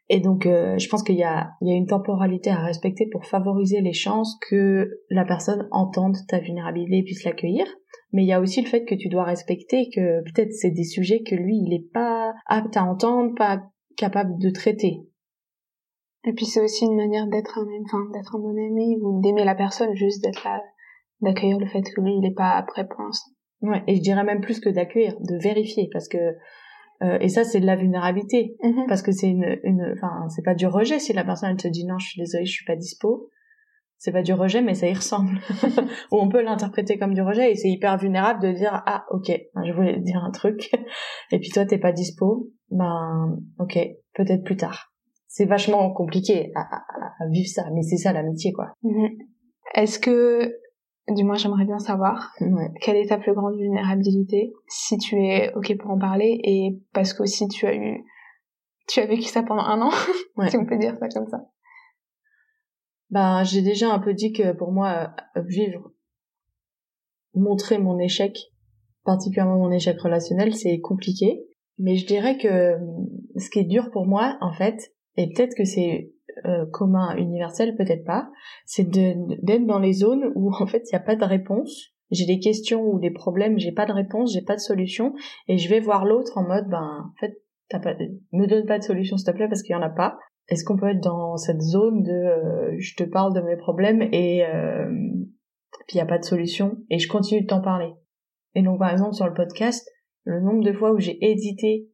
et 0.09 0.19
donc 0.19 0.45
euh, 0.45 0.77
je 0.77 0.89
pense 0.89 1.03
qu'il 1.03 1.15
y 1.15 1.23
a 1.23 1.51
il 1.61 1.69
y 1.69 1.71
a 1.71 1.75
une 1.75 1.87
temporalité 1.87 2.49
à 2.49 2.63
respecter 2.63 3.07
pour 3.11 3.25
favoriser 3.25 3.81
les 3.81 3.93
chances 3.93 4.37
que 4.49 4.89
la 5.09 5.25
personne 5.25 5.67
entende 5.71 6.17
ta 6.27 6.39
vulnérabilité 6.39 6.97
et 6.97 7.03
puisse 7.03 7.23
l'accueillir 7.23 7.65
mais 8.11 8.23
il 8.23 8.27
y 8.27 8.33
a 8.33 8.39
aussi 8.39 8.61
le 8.61 8.67
fait 8.67 8.85
que 8.85 8.95
tu 8.95 9.07
dois 9.07 9.23
respecter 9.23 9.89
que 9.93 10.23
peut-être 10.23 10.51
c'est 10.51 10.71
des 10.71 10.83
sujets 10.83 11.21
que 11.21 11.35
lui 11.35 11.57
il 11.57 11.73
est 11.73 11.91
pas 11.93 12.33
apte 12.47 12.75
à 12.75 12.83
entendre, 12.83 13.35
pas 13.35 13.61
capable 13.97 14.37
de 14.39 14.49
traiter. 14.49 15.01
Et 16.25 16.33
puis 16.33 16.45
c'est 16.45 16.61
aussi 16.61 16.85
une 16.85 16.95
manière 16.95 17.27
d'être 17.27 17.59
un 17.59 17.67
enfin 17.85 18.09
d'être 18.13 18.35
un 18.35 18.39
bon 18.39 18.57
ami 18.57 18.97
ou 19.01 19.21
d'aimer 19.21 19.45
la 19.45 19.55
personne, 19.55 19.95
juste 19.95 20.23
d'être 20.23 20.43
là, 20.43 20.61
d'accueillir 21.21 21.59
le 21.59 21.67
fait 21.67 21.81
que 21.81 22.01
lui 22.01 22.15
il 22.17 22.25
est 22.25 22.35
pas 22.35 22.61
prêt 22.63 22.87
pour 22.87 23.01
l'instant. 23.01 23.31
Ouais, 23.61 23.83
et 23.87 23.95
je 23.95 24.01
dirais 24.01 24.23
même 24.23 24.41
plus 24.41 24.59
que 24.59 24.69
d'accueillir, 24.69 25.15
de 25.19 25.37
vérifier, 25.37 25.89
parce 25.91 26.07
que 26.07 26.17
euh, 27.01 27.17
et 27.21 27.29
ça 27.29 27.43
c'est 27.43 27.59
de 27.59 27.65
la 27.65 27.75
vulnérabilité, 27.75 28.55
mm-hmm. 28.61 28.87
parce 28.87 29.01
que 29.01 29.11
c'est 29.11 29.29
une, 29.29 29.57
une, 29.63 29.93
enfin 29.95 30.27
c'est 30.29 30.43
pas 30.43 30.55
du 30.55 30.67
rejet. 30.67 30.99
Si 30.99 31.13
la 31.13 31.23
personne 31.23 31.51
elle 31.51 31.57
te 31.57 31.67
dit 31.67 31.85
non 31.85 31.97
je 31.97 32.07
suis 32.07 32.21
désolée 32.21 32.45
je 32.45 32.51
suis 32.51 32.65
pas 32.65 32.75
dispo, 32.75 33.29
c'est 33.97 34.11
pas 34.11 34.21
du 34.21 34.33
rejet 34.33 34.61
mais 34.61 34.73
ça 34.73 34.87
y 34.87 34.93
ressemble. 34.93 35.39
Ou 36.11 36.17
on 36.17 36.29
peut 36.29 36.41
l'interpréter 36.41 36.97
comme 36.97 37.13
du 37.13 37.21
rejet. 37.21 37.51
Et 37.51 37.55
c'est 37.55 37.69
hyper 37.69 37.97
vulnérable 37.97 38.41
de 38.41 38.51
dire 38.51 38.83
ah 38.85 39.05
ok 39.11 39.31
je 39.65 39.71
voulais 39.71 39.99
dire 39.99 40.23
un 40.23 40.31
truc. 40.31 40.71
Et 41.31 41.39
puis 41.39 41.49
toi 41.49 41.65
t'es 41.65 41.77
pas 41.77 41.93
dispo. 41.93 42.49
Ben 42.69 43.37
ok 43.59 43.79
peut-être 44.13 44.43
plus 44.43 44.57
tard. 44.57 44.91
C'est 45.27 45.45
vachement 45.45 45.93
compliqué 45.93 46.51
à, 46.55 46.65
vivre 47.29 47.49
ça. 47.49 47.65
Mais 47.73 47.83
c'est 47.83 47.97
ça 47.97 48.11
l'amitié 48.11 48.51
quoi. 48.51 48.73
Mhm. 48.83 49.09
est-ce 49.75 49.99
que 49.99 50.53
du 51.15 51.23
moins 51.23 51.35
j'aimerais 51.35 51.65
bien 51.65 51.79
savoir 51.79 52.33
quelle 52.81 52.97
est 52.97 53.07
ta 53.07 53.17
plus 53.17 53.33
grande 53.33 53.57
vulnérabilité 53.57 54.53
si 54.67 54.97
tu 54.97 55.15
es 55.15 55.53
ok 55.55 55.77
pour 55.77 55.91
en 55.91 55.99
parler 55.99 56.39
et 56.43 56.79
parce 56.93 57.13
qu'aussi 57.13 57.47
tu 57.47 57.65
as 57.65 57.75
eu 57.75 58.03
tu 58.87 58.99
as 58.99 59.05
vécu 59.05 59.23
ça 59.23 59.43
pendant 59.43 59.63
un 59.63 59.81
an 59.81 59.91
si 60.49 60.57
on 60.57 60.65
peut 60.65 60.77
dire 60.77 60.95
ça 60.97 61.07
comme 61.09 61.27
ça. 61.27 61.45
Ben, 63.11 63.43
j'ai 63.43 63.61
déjà 63.61 63.91
un 63.91 63.99
peu 63.99 64.13
dit 64.13 64.33
que 64.33 64.51
pour 64.53 64.71
moi, 64.71 65.13
euh, 65.35 65.41
vivre, 65.41 65.91
montrer 67.33 67.79
mon 67.79 67.97
échec, 67.97 68.37
particulièrement 69.03 69.57
mon 69.57 69.71
échec 69.71 69.99
relationnel, 69.99 70.53
c'est 70.53 70.79
compliqué. 70.79 71.43
Mais 71.77 71.95
je 71.95 72.05
dirais 72.05 72.37
que 72.37 72.77
ce 73.37 73.49
qui 73.49 73.59
est 73.59 73.63
dur 73.63 73.89
pour 73.91 74.05
moi, 74.05 74.37
en 74.41 74.53
fait, 74.53 74.93
et 75.15 75.31
peut-être 75.33 75.55
que 75.55 75.65
c'est 75.65 76.11
euh, 76.45 76.65
commun, 76.71 77.15
universel, 77.17 77.75
peut-être 77.75 78.05
pas, 78.05 78.29
c'est 78.65 78.89
d'être 78.89 79.65
dans 79.65 79.79
les 79.79 79.93
zones 79.93 80.31
où 80.35 80.53
en 80.53 80.67
fait 80.67 80.83
il 80.85 80.95
n'y 80.95 81.01
a 81.01 81.05
pas 81.05 81.15
de 81.15 81.25
réponse. 81.25 81.93
J'ai 82.11 82.25
des 82.25 82.39
questions 82.39 82.81
ou 82.81 82.99
des 82.99 83.11
problèmes, 83.11 83.59
j'ai 83.59 83.71
pas 83.71 83.85
de 83.85 83.93
réponse, 83.93 84.33
j'ai 84.33 84.41
pas 84.41 84.55
de 84.55 84.61
solution, 84.61 85.13
et 85.47 85.59
je 85.59 85.69
vais 85.69 85.79
voir 85.79 86.05
l'autre 86.05 86.39
en 86.39 86.43
mode, 86.43 86.67
ben, 86.67 87.11
en 87.11 87.19
fait, 87.19 87.39
t'as 87.69 87.79
pas, 87.79 87.93
me 88.33 88.47
donne 88.47 88.65
pas 88.65 88.79
de 88.79 88.83
solution 88.83 89.15
s'il 89.15 89.27
te 89.27 89.31
plaît 89.31 89.47
parce 89.47 89.61
qu'il 89.61 89.73
y 89.73 89.77
en 89.77 89.81
a 89.83 89.89
pas 89.89 90.17
est-ce 90.49 90.63
qu'on 90.63 90.77
peut 90.77 90.89
être 90.89 91.01
dans 91.01 91.37
cette 91.37 91.61
zone 91.61 92.03
de 92.03 92.11
euh, 92.11 92.75
je 92.79 92.95
te 92.95 93.03
parle 93.03 93.33
de 93.33 93.41
mes 93.41 93.55
problèmes 93.55 94.01
et 94.11 94.45
euh, 94.45 94.89
puis 95.87 95.95
il 95.95 95.97
n'y 95.97 96.01
a 96.01 96.07
pas 96.07 96.17
de 96.17 96.25
solution 96.25 96.77
et 96.89 96.99
je 96.99 97.07
continue 97.07 97.41
de 97.41 97.47
t'en 97.47 97.61
parler? 97.61 97.93
Et 98.55 98.63
donc 98.63 98.79
par 98.79 98.91
exemple 98.91 99.13
sur 99.13 99.27
le 99.27 99.33
podcast, 99.33 99.87
le 100.23 100.41
nombre 100.41 100.63
de 100.63 100.73
fois 100.73 100.91
où 100.91 100.99
j'ai 100.99 101.17
édité 101.23 101.88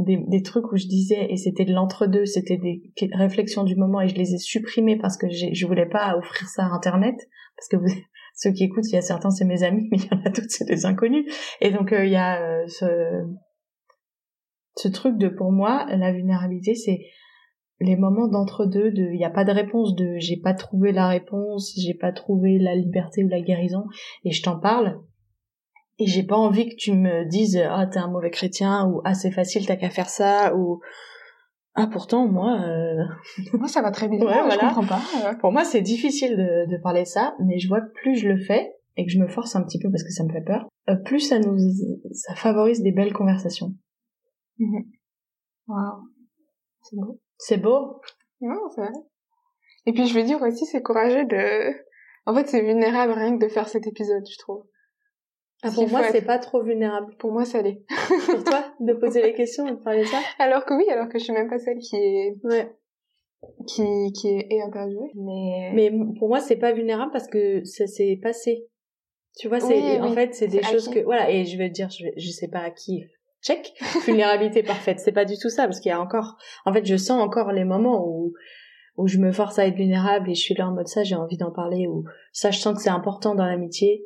des, 0.00 0.18
des, 0.28 0.42
trucs 0.42 0.72
où 0.72 0.76
je 0.76 0.86
disais 0.86 1.26
et 1.30 1.36
c'était 1.36 1.64
de 1.64 1.72
l'entre-deux, 1.72 2.26
c'était 2.26 2.56
des 2.56 2.82
réflexions 3.12 3.64
du 3.64 3.76
moment 3.76 4.00
et 4.00 4.08
je 4.08 4.16
les 4.16 4.34
ai 4.34 4.38
supprimées 4.38 4.98
parce 4.98 5.16
que 5.16 5.26
je 5.30 5.66
voulais 5.66 5.88
pas 5.88 6.16
offrir 6.16 6.48
ça 6.48 6.64
à 6.64 6.74
internet 6.74 7.16
parce 7.56 7.68
que 7.68 7.76
vous, 7.76 7.94
ceux 8.34 8.52
qui 8.52 8.64
écoutent, 8.64 8.88
il 8.88 8.94
y 8.94 8.98
a 8.98 9.02
certains 9.02 9.30
c'est 9.30 9.44
mes 9.44 9.62
amis 9.62 9.88
mais 9.92 9.98
il 9.98 10.04
y 10.04 10.14
en 10.14 10.20
a 10.24 10.30
d'autres 10.30 10.48
c'est 10.48 10.66
des 10.66 10.86
inconnus 10.86 11.24
et 11.60 11.70
donc 11.70 11.92
euh, 11.92 12.04
il 12.04 12.12
y 12.12 12.16
a 12.16 12.66
ce 12.66 13.24
ce 14.76 14.88
truc 14.88 15.18
de 15.18 15.28
pour 15.28 15.52
moi 15.52 15.86
la 15.90 16.12
vulnérabilité 16.12 16.74
c'est 16.74 17.00
les 17.80 17.96
moments 17.96 18.28
d'entre-deux, 18.28 18.90
de 18.90 19.10
il 19.12 19.16
n'y 19.16 19.24
a 19.24 19.30
pas 19.30 19.44
de 19.44 19.52
réponse, 19.52 19.94
de 19.94 20.16
j'ai 20.18 20.36
pas 20.36 20.54
trouvé 20.54 20.92
la 20.92 21.08
réponse, 21.08 21.72
j'ai 21.76 21.94
pas 21.94 22.12
trouvé 22.12 22.58
la 22.58 22.74
liberté 22.74 23.24
ou 23.24 23.28
la 23.28 23.40
guérison, 23.40 23.84
et 24.24 24.32
je 24.32 24.42
t'en 24.42 24.58
parle. 24.58 25.00
Et 26.00 26.06
j'ai 26.06 26.22
pas 26.22 26.36
envie 26.36 26.68
que 26.68 26.76
tu 26.76 26.92
me 26.92 27.24
dises 27.24 27.60
ah 27.68 27.86
t'es 27.86 27.98
un 27.98 28.08
mauvais 28.08 28.30
chrétien 28.30 28.86
ou 28.88 29.00
ah 29.04 29.14
c'est 29.14 29.30
facile 29.30 29.66
t'as 29.66 29.76
qu'à 29.76 29.90
faire 29.90 30.08
ça 30.08 30.56
ou 30.56 30.80
ah 31.74 31.86
pourtant 31.86 32.26
moi 32.26 32.58
euh... 32.60 33.04
moi 33.52 33.68
ça 33.68 33.82
va 33.82 33.90
très 33.90 34.08
bien 34.08 34.18
ouais, 34.18 34.50
je 34.50 34.58
comprends 34.58 34.86
pas 34.86 35.34
pour 35.40 35.52
moi 35.52 35.64
c'est 35.64 35.82
difficile 35.82 36.36
de, 36.36 36.70
de 36.70 36.82
parler 36.82 37.04
ça 37.04 37.34
mais 37.46 37.58
je 37.58 37.68
vois 37.68 37.82
que 37.82 37.92
plus 37.92 38.16
je 38.16 38.28
le 38.28 38.38
fais 38.38 38.72
et 38.96 39.04
que 39.04 39.12
je 39.12 39.18
me 39.18 39.28
force 39.28 39.54
un 39.56 39.62
petit 39.62 39.78
peu 39.78 39.90
parce 39.90 40.02
que 40.02 40.10
ça 40.10 40.24
me 40.24 40.32
fait 40.32 40.40
peur 40.40 40.66
euh, 40.88 40.96
plus 40.96 41.20
ça 41.20 41.38
nous 41.38 41.56
ça 42.12 42.34
favorise 42.34 42.82
des 42.82 42.92
belles 42.92 43.12
conversations 43.12 43.74
mmh. 44.58 44.80
wow. 45.68 45.76
c'est 46.82 46.96
beau 46.96 47.20
c'est 47.40 47.56
beau. 47.56 48.00
Non, 48.40 48.68
c'est 48.74 48.82
vrai. 48.82 48.92
Et 49.86 49.92
puis 49.92 50.06
je 50.06 50.14
veux 50.14 50.22
dire 50.22 50.40
aussi, 50.42 50.66
c'est 50.66 50.82
courageux 50.82 51.24
de 51.24 51.72
En 52.26 52.34
fait, 52.34 52.46
c'est 52.46 52.62
vulnérable 52.62 53.12
rien 53.12 53.36
que 53.36 53.44
de 53.44 53.48
faire 53.48 53.68
cet 53.68 53.86
épisode, 53.86 54.24
je 54.30 54.38
trouve. 54.38 54.62
Ah, 55.62 55.70
pour 55.74 55.88
moi, 55.88 56.02
c'est 56.10 56.24
pas 56.24 56.38
trop 56.38 56.62
vulnérable. 56.62 57.14
Pour 57.18 57.32
moi, 57.32 57.44
ça 57.44 57.60
l'est. 57.62 57.82
pour 58.26 58.44
toi, 58.44 58.64
de 58.80 58.92
poser 58.94 59.22
les 59.22 59.34
questions 59.34 59.66
et 59.66 59.72
de 59.72 59.76
parler 59.76 60.02
de 60.02 60.06
ça? 60.06 60.18
Alors 60.38 60.64
que 60.64 60.74
oui, 60.74 60.88
alors 60.90 61.08
que 61.08 61.18
je 61.18 61.24
suis 61.24 61.32
même 61.32 61.50
pas 61.50 61.58
celle 61.58 61.78
qui 61.78 61.96
est... 61.96 62.36
Ouais. 62.44 62.72
Qui, 63.66 64.12
qui 64.12 64.28
est 64.28 64.62
interviewée. 64.62 65.12
Mais... 65.14 65.72
Mais 65.74 65.90
pour 66.18 66.28
moi, 66.28 66.40
c'est 66.40 66.56
pas 66.56 66.72
vulnérable 66.72 67.10
parce 67.12 67.28
que 67.28 67.64
ça 67.64 67.86
s'est 67.86 68.18
passé. 68.22 68.66
Tu 69.38 69.48
vois, 69.48 69.60
c'est, 69.60 70.00
en 70.00 70.12
fait, 70.12 70.34
c'est 70.34 70.48
des 70.48 70.62
choses 70.62 70.88
que, 70.88 71.00
voilà, 71.00 71.30
et 71.30 71.44
je 71.44 71.56
vais 71.56 71.68
te 71.68 71.74
dire, 71.74 71.88
je, 71.90 72.06
je 72.16 72.30
sais 72.30 72.48
pas 72.48 72.60
à 72.60 72.70
qui, 72.70 73.04
check, 73.42 73.72
vulnérabilité 74.06 74.62
parfaite. 74.62 75.00
C'est 75.00 75.12
pas 75.12 75.24
du 75.24 75.36
tout 75.38 75.48
ça, 75.48 75.64
parce 75.64 75.80
qu'il 75.80 75.90
y 75.90 75.92
a 75.92 76.00
encore, 76.00 76.36
en 76.64 76.72
fait, 76.72 76.84
je 76.84 76.96
sens 76.96 77.22
encore 77.22 77.52
les 77.52 77.64
moments 77.64 78.04
où, 78.06 78.34
où 78.96 79.06
je 79.06 79.18
me 79.18 79.32
force 79.32 79.58
à 79.58 79.66
être 79.66 79.76
vulnérable 79.76 80.30
et 80.30 80.34
je 80.34 80.40
suis 80.40 80.54
là 80.54 80.68
en 80.68 80.72
mode 80.72 80.88
ça, 80.88 81.04
j'ai 81.04 81.14
envie 81.14 81.36
d'en 81.36 81.52
parler, 81.52 81.86
ou 81.86 82.04
ça, 82.32 82.50
je 82.50 82.58
sens 82.58 82.76
que 82.76 82.82
c'est 82.82 82.90
important 82.90 83.34
dans 83.34 83.46
l'amitié. 83.46 84.04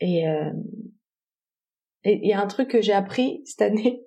Et 0.00 0.28
euh, 0.28 0.50
il 2.04 2.26
y 2.26 2.32
a 2.32 2.40
un 2.40 2.46
truc 2.46 2.68
que 2.68 2.80
j'ai 2.80 2.92
appris 2.92 3.42
cette 3.44 3.62
année 3.62 4.02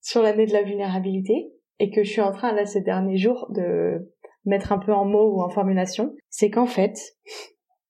sur 0.00 0.22
l'année 0.22 0.46
de 0.46 0.52
la 0.52 0.62
vulnérabilité 0.62 1.52
et 1.78 1.90
que 1.90 2.04
je 2.04 2.10
suis 2.10 2.20
en 2.20 2.32
train 2.32 2.52
là 2.52 2.64
ces 2.64 2.80
derniers 2.80 3.18
jours 3.18 3.48
de 3.50 4.12
mettre 4.44 4.72
un 4.72 4.78
peu 4.78 4.92
en 4.92 5.04
mots 5.04 5.34
ou 5.34 5.42
en 5.42 5.50
formulation, 5.50 6.14
c'est 6.30 6.50
qu'en 6.50 6.66
fait, 6.66 6.96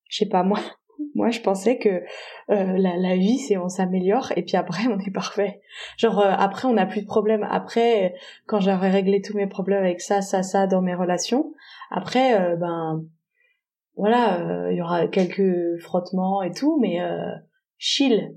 je 0.08 0.16
sais 0.16 0.28
pas 0.28 0.42
moi, 0.42 0.58
moi 1.14 1.30
je 1.30 1.40
pensais 1.40 1.78
que 1.78 2.02
euh, 2.50 2.78
la, 2.78 2.96
la, 2.96 3.16
vie 3.16 3.38
c'est 3.38 3.58
on 3.58 3.68
s'améliore 3.68 4.32
et 4.36 4.42
puis 4.42 4.56
après 4.56 4.86
on 4.88 4.98
est 4.98 5.12
parfait. 5.12 5.60
Genre 5.98 6.18
euh, 6.18 6.32
après 6.36 6.66
on 6.66 6.72
n'a 6.72 6.86
plus 6.86 7.02
de 7.02 7.06
problèmes. 7.06 7.46
Après 7.50 8.14
quand 8.46 8.60
j'aurais 8.60 8.90
réglé 8.90 9.20
tous 9.20 9.36
mes 9.36 9.46
problèmes 9.46 9.84
avec 9.84 10.00
ça, 10.00 10.22
ça, 10.22 10.42
ça 10.42 10.66
dans 10.66 10.82
mes 10.82 10.94
relations, 10.94 11.52
après 11.90 12.40
euh, 12.40 12.56
ben 12.56 13.04
voilà, 13.96 14.40
euh, 14.40 14.72
il 14.72 14.76
y 14.76 14.82
aura 14.82 15.08
quelques 15.08 15.80
frottements 15.80 16.42
et 16.42 16.52
tout, 16.52 16.78
mais 16.78 17.00
euh, 17.00 17.32
chill. 17.78 18.36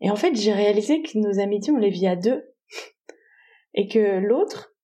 Et 0.00 0.10
en 0.10 0.16
fait, 0.16 0.34
j'ai 0.34 0.52
réalisé 0.52 1.02
que 1.02 1.18
nos 1.18 1.38
amitiés, 1.38 1.72
on 1.72 1.78
les 1.78 1.90
vit 1.90 2.08
à 2.08 2.16
deux. 2.16 2.44
Et 3.74 3.86
que 3.86 4.18
l'autre, 4.18 4.74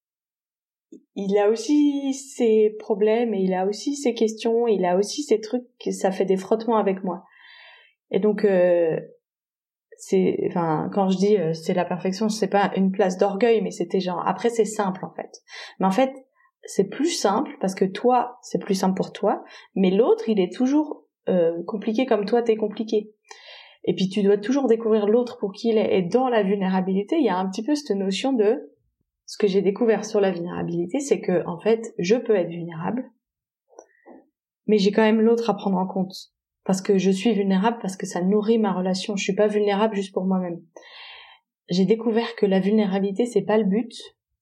il 1.16 1.36
a 1.38 1.48
aussi 1.48 2.14
ses 2.14 2.76
problèmes 2.78 3.34
et 3.34 3.40
il 3.40 3.52
a 3.52 3.66
aussi 3.66 3.96
ses 3.96 4.14
questions, 4.14 4.68
il 4.68 4.84
a 4.84 4.96
aussi 4.96 5.24
ses 5.24 5.40
trucs, 5.40 5.64
ça 5.90 6.12
fait 6.12 6.24
des 6.24 6.36
frottements 6.36 6.76
avec 6.76 7.02
moi. 7.02 7.24
Et 8.12 8.20
donc, 8.20 8.44
euh, 8.44 8.96
c'est, 9.98 10.38
enfin, 10.46 10.88
quand 10.94 11.08
je 11.08 11.16
dis 11.16 11.36
c'est 11.52 11.74
la 11.74 11.84
perfection, 11.84 12.28
c'est 12.28 12.46
pas 12.46 12.70
une 12.76 12.92
place 12.92 13.18
d'orgueil, 13.18 13.60
mais 13.60 13.72
c'était 13.72 13.98
genre, 13.98 14.22
après 14.24 14.50
c'est 14.50 14.64
simple 14.64 15.04
en 15.04 15.12
fait. 15.14 15.42
Mais 15.80 15.86
en 15.86 15.90
fait, 15.90 16.12
c'est 16.66 16.88
plus 16.88 17.10
simple 17.10 17.56
parce 17.60 17.74
que 17.74 17.84
toi, 17.84 18.38
c'est 18.42 18.58
plus 18.58 18.74
simple 18.74 18.96
pour 18.96 19.12
toi, 19.12 19.44
mais 19.74 19.90
l'autre, 19.90 20.28
il 20.28 20.40
est 20.40 20.52
toujours 20.52 21.04
euh, 21.28 21.62
compliqué 21.64 22.06
comme 22.06 22.24
toi, 22.26 22.42
t'es 22.42 22.56
compliqué. 22.56 23.12
Et 23.84 23.94
puis 23.94 24.08
tu 24.08 24.22
dois 24.22 24.36
toujours 24.36 24.66
découvrir 24.66 25.06
l'autre 25.06 25.38
pour 25.38 25.52
qui 25.52 25.68
il 25.68 25.78
est. 25.78 25.98
Et 25.98 26.02
dans 26.02 26.28
la 26.28 26.42
vulnérabilité, 26.42 27.16
il 27.18 27.24
y 27.24 27.28
a 27.28 27.36
un 27.36 27.48
petit 27.48 27.62
peu 27.62 27.74
cette 27.74 27.96
notion 27.96 28.32
de 28.32 28.72
ce 29.26 29.38
que 29.38 29.46
j'ai 29.46 29.62
découvert 29.62 30.04
sur 30.04 30.20
la 30.20 30.30
vulnérabilité, 30.30 31.00
c'est 31.00 31.20
que 31.20 31.44
en 31.46 31.58
fait, 31.58 31.94
je 31.98 32.14
peux 32.14 32.36
être 32.36 32.50
vulnérable, 32.50 33.10
mais 34.66 34.78
j'ai 34.78 34.92
quand 34.92 35.02
même 35.02 35.20
l'autre 35.20 35.50
à 35.50 35.54
prendre 35.54 35.78
en 35.78 35.86
compte 35.86 36.14
parce 36.64 36.80
que 36.80 36.98
je 36.98 37.10
suis 37.10 37.32
vulnérable 37.32 37.78
parce 37.80 37.96
que 37.96 38.06
ça 38.06 38.20
nourrit 38.22 38.58
ma 38.58 38.72
relation. 38.72 39.16
Je 39.16 39.22
suis 39.22 39.34
pas 39.34 39.46
vulnérable 39.46 39.94
juste 39.94 40.12
pour 40.12 40.26
moi-même. 40.26 40.60
J'ai 41.68 41.84
découvert 41.84 42.34
que 42.36 42.46
la 42.46 42.60
vulnérabilité 42.60 43.26
c'est 43.26 43.42
pas 43.42 43.58
le 43.58 43.64
but, 43.64 43.94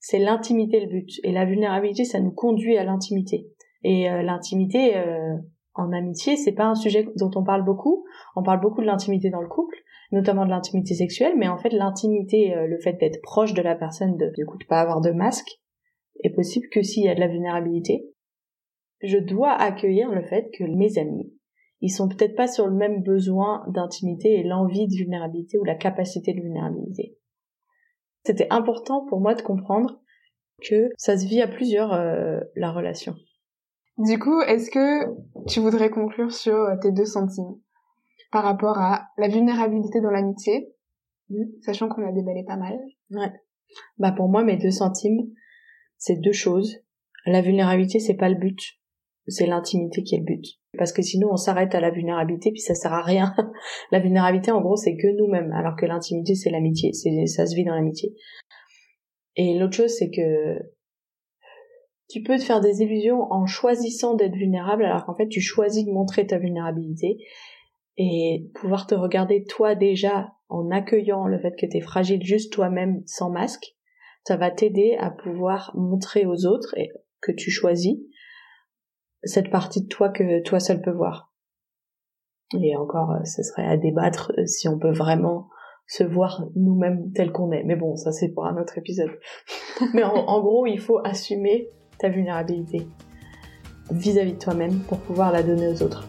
c'est 0.06 0.18
l'intimité 0.18 0.80
le 0.80 0.86
but. 0.86 1.08
Et 1.22 1.32
la 1.32 1.46
vulnérabilité, 1.46 2.04
ça 2.04 2.20
nous 2.20 2.30
conduit 2.30 2.76
à 2.76 2.84
l'intimité. 2.84 3.46
Et 3.84 4.10
euh, 4.10 4.20
l'intimité 4.20 4.98
euh, 4.98 5.34
en 5.72 5.92
amitié, 5.92 6.36
c'est 6.36 6.52
pas 6.52 6.66
un 6.66 6.74
sujet 6.74 7.08
dont 7.16 7.30
on 7.36 7.42
parle 7.42 7.64
beaucoup. 7.64 8.04
On 8.36 8.42
parle 8.42 8.60
beaucoup 8.60 8.82
de 8.82 8.86
l'intimité 8.86 9.30
dans 9.30 9.40
le 9.40 9.48
couple, 9.48 9.74
notamment 10.12 10.44
de 10.44 10.50
l'intimité 10.50 10.94
sexuelle, 10.94 11.32
mais 11.38 11.48
en 11.48 11.56
fait 11.56 11.70
l'intimité, 11.70 12.54
euh, 12.54 12.66
le 12.66 12.78
fait 12.80 13.00
d'être 13.00 13.22
proche 13.22 13.54
de 13.54 13.62
la 13.62 13.74
personne, 13.74 14.18
de 14.18 14.30
du 14.36 14.44
coup 14.44 14.58
pas 14.68 14.82
avoir 14.82 15.00
de 15.00 15.10
masque, 15.10 15.58
est 16.22 16.34
possible 16.34 16.66
que 16.70 16.82
s'il 16.82 17.04
y 17.04 17.08
a 17.08 17.14
de 17.14 17.20
la 17.20 17.28
vulnérabilité. 17.28 18.04
Je 19.02 19.16
dois 19.16 19.52
accueillir 19.52 20.10
le 20.10 20.22
fait 20.22 20.50
que 20.52 20.64
mes 20.64 20.98
amis, 20.98 21.32
ils 21.80 21.90
sont 21.90 22.08
peut-être 22.08 22.36
pas 22.36 22.46
sur 22.46 22.66
le 22.66 22.76
même 22.76 23.02
besoin 23.02 23.64
d'intimité 23.68 24.38
et 24.38 24.42
l'envie 24.42 24.86
de 24.86 24.96
vulnérabilité 24.96 25.58
ou 25.58 25.64
la 25.64 25.76
capacité 25.76 26.34
de 26.34 26.42
vulnérabilité. 26.42 27.16
C'était 28.24 28.48
important 28.50 29.04
pour 29.06 29.20
moi 29.20 29.34
de 29.34 29.42
comprendre 29.42 30.00
que 30.62 30.88
ça 30.96 31.18
se 31.18 31.26
vit 31.26 31.42
à 31.42 31.48
plusieurs 31.48 31.92
euh, 31.92 32.40
la 32.56 32.72
relation. 32.72 33.14
Du 33.98 34.18
coup, 34.18 34.40
est-ce 34.40 34.70
que 34.70 35.46
tu 35.46 35.60
voudrais 35.60 35.90
conclure 35.90 36.32
sur 36.32 36.54
euh, 36.54 36.76
tes 36.80 36.90
deux 36.90 37.04
centimes 37.04 37.60
par 38.32 38.44
rapport 38.44 38.78
à 38.78 39.08
la 39.18 39.28
vulnérabilité 39.28 40.00
dans 40.00 40.10
l'amitié, 40.10 40.74
sachant 41.62 41.88
qu'on 41.88 42.06
a 42.06 42.12
déballé 42.12 42.44
pas 42.44 42.56
mal? 42.56 42.76
Ouais. 43.10 43.32
Bah 43.98 44.12
pour 44.12 44.28
moi, 44.28 44.42
mes 44.42 44.56
deux 44.56 44.70
centimes, 44.70 45.30
c'est 45.98 46.16
deux 46.16 46.32
choses. 46.32 46.78
La 47.26 47.42
vulnérabilité, 47.42 48.00
c'est 48.00 48.16
pas 48.16 48.28
le 48.28 48.34
but, 48.34 48.58
c'est 49.26 49.46
l'intimité 49.46 50.02
qui 50.02 50.16
est 50.16 50.18
le 50.18 50.24
but. 50.24 50.44
Parce 50.76 50.92
que 50.92 51.02
sinon, 51.02 51.28
on 51.32 51.36
s'arrête 51.36 51.74
à 51.74 51.80
la 51.80 51.90
vulnérabilité, 51.90 52.50
puis 52.50 52.60
ça 52.60 52.74
sert 52.74 52.92
à 52.92 53.02
rien. 53.02 53.34
la 53.92 54.00
vulnérabilité, 54.00 54.50
en 54.50 54.60
gros, 54.60 54.76
c'est 54.76 54.96
que 54.96 55.06
nous-mêmes, 55.16 55.52
alors 55.52 55.76
que 55.76 55.86
l'intimité, 55.86 56.34
c'est 56.34 56.50
l'amitié. 56.50 56.92
C'est, 56.92 57.26
ça 57.26 57.46
se 57.46 57.54
vit 57.54 57.64
dans 57.64 57.74
l'amitié. 57.74 58.14
Et 59.36 59.58
l'autre 59.58 59.76
chose, 59.76 59.94
c'est 59.96 60.10
que 60.10 60.58
tu 62.08 62.22
peux 62.22 62.36
te 62.36 62.44
faire 62.44 62.60
des 62.60 62.82
illusions 62.82 63.22
en 63.30 63.46
choisissant 63.46 64.14
d'être 64.14 64.34
vulnérable, 64.34 64.84
alors 64.84 65.06
qu'en 65.06 65.14
fait, 65.14 65.28
tu 65.28 65.40
choisis 65.40 65.84
de 65.84 65.90
montrer 65.90 66.26
ta 66.26 66.38
vulnérabilité 66.38 67.18
et 67.96 68.50
pouvoir 68.54 68.86
te 68.86 68.94
regarder 68.94 69.44
toi 69.44 69.74
déjà 69.74 70.32
en 70.48 70.70
accueillant 70.70 71.26
le 71.26 71.38
fait 71.38 71.54
que 71.58 71.66
tu 71.66 71.78
es 71.78 71.80
fragile 71.80 72.22
juste 72.22 72.52
toi-même 72.52 73.02
sans 73.06 73.30
masque. 73.30 73.74
Ça 74.26 74.36
va 74.36 74.50
t'aider 74.50 74.96
à 74.98 75.10
pouvoir 75.10 75.72
montrer 75.74 76.26
aux 76.26 76.46
autres 76.46 76.74
que 77.20 77.32
tu 77.32 77.50
choisis 77.50 77.98
cette 79.24 79.50
partie 79.50 79.82
de 79.82 79.88
toi 79.88 80.08
que 80.08 80.42
toi 80.42 80.60
seul 80.60 80.80
peux 80.80 80.90
voir. 80.90 81.32
Et 82.60 82.76
encore, 82.76 83.12
euh, 83.12 83.24
ce 83.24 83.42
serait 83.42 83.66
à 83.66 83.76
débattre 83.76 84.32
euh, 84.38 84.46
si 84.46 84.68
on 84.68 84.78
peut 84.78 84.92
vraiment 84.92 85.48
se 85.86 86.04
voir 86.04 86.46
nous-mêmes 86.56 87.12
tel 87.12 87.32
qu'on 87.32 87.52
est. 87.52 87.62
Mais 87.64 87.76
bon, 87.76 87.96
ça 87.96 88.12
c'est 88.12 88.28
pour 88.28 88.46
un 88.46 88.60
autre 88.60 88.78
épisode. 88.78 89.10
Mais 89.94 90.02
en, 90.02 90.40
gros, 90.40 90.66
il 90.66 90.80
faut 90.80 91.00
assumer 91.04 91.68
ta 91.98 92.08
vulnérabilité 92.08 92.86
vis-à-vis 93.90 94.32
de 94.34 94.38
toi-même 94.38 94.80
pour 94.80 94.98
pouvoir 94.98 95.30
la 95.32 95.42
donner 95.42 95.68
aux 95.68 95.82
autres. 95.82 96.06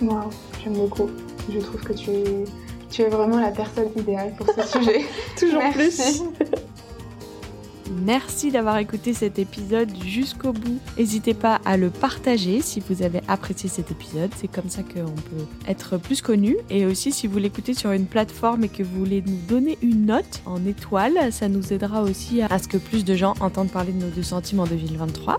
Waouh, 0.00 0.30
j'aime 0.62 0.74
beaucoup. 0.74 1.10
Je 1.50 1.58
trouve 1.58 1.82
que 1.82 1.92
tu 1.92 2.10
es, 2.10 2.44
tu 2.90 3.02
es 3.02 3.08
vraiment 3.08 3.40
la 3.40 3.50
personne 3.50 3.88
idéale 3.96 4.32
pour 4.36 4.48
ce 4.48 4.62
sujet. 4.78 5.00
Toujours 5.36 5.62
plus. 5.72 6.22
Merci 8.04 8.50
d'avoir 8.50 8.78
écouté 8.78 9.14
cet 9.14 9.38
épisode 9.38 9.90
jusqu'au 10.04 10.52
bout. 10.52 10.78
N'hésitez 10.96 11.34
pas 11.34 11.60
à 11.64 11.76
le 11.76 11.90
partager 11.90 12.60
si 12.60 12.82
vous 12.88 13.02
avez 13.02 13.20
apprécié 13.28 13.68
cet 13.68 13.90
épisode. 13.90 14.30
C'est 14.36 14.48
comme 14.48 14.68
ça 14.68 14.82
qu'on 14.82 15.12
peut 15.12 15.46
être 15.66 15.96
plus 15.96 16.22
connu. 16.22 16.56
Et 16.70 16.86
aussi, 16.86 17.12
si 17.12 17.26
vous 17.26 17.38
l'écoutez 17.38 17.74
sur 17.74 17.92
une 17.92 18.06
plateforme 18.06 18.64
et 18.64 18.68
que 18.68 18.82
vous 18.82 18.98
voulez 18.98 19.22
nous 19.26 19.38
donner 19.48 19.78
une 19.82 20.06
note 20.06 20.42
en 20.46 20.64
étoile, 20.66 21.32
ça 21.32 21.48
nous 21.48 21.72
aidera 21.72 22.02
aussi 22.02 22.42
à 22.42 22.58
ce 22.58 22.68
que 22.68 22.78
plus 22.78 23.04
de 23.04 23.14
gens 23.14 23.34
entendent 23.40 23.70
parler 23.70 23.92
de 23.92 24.04
nos 24.04 24.10
deux 24.10 24.22
centimes 24.22 24.60
en 24.60 24.66
2023. 24.66 25.38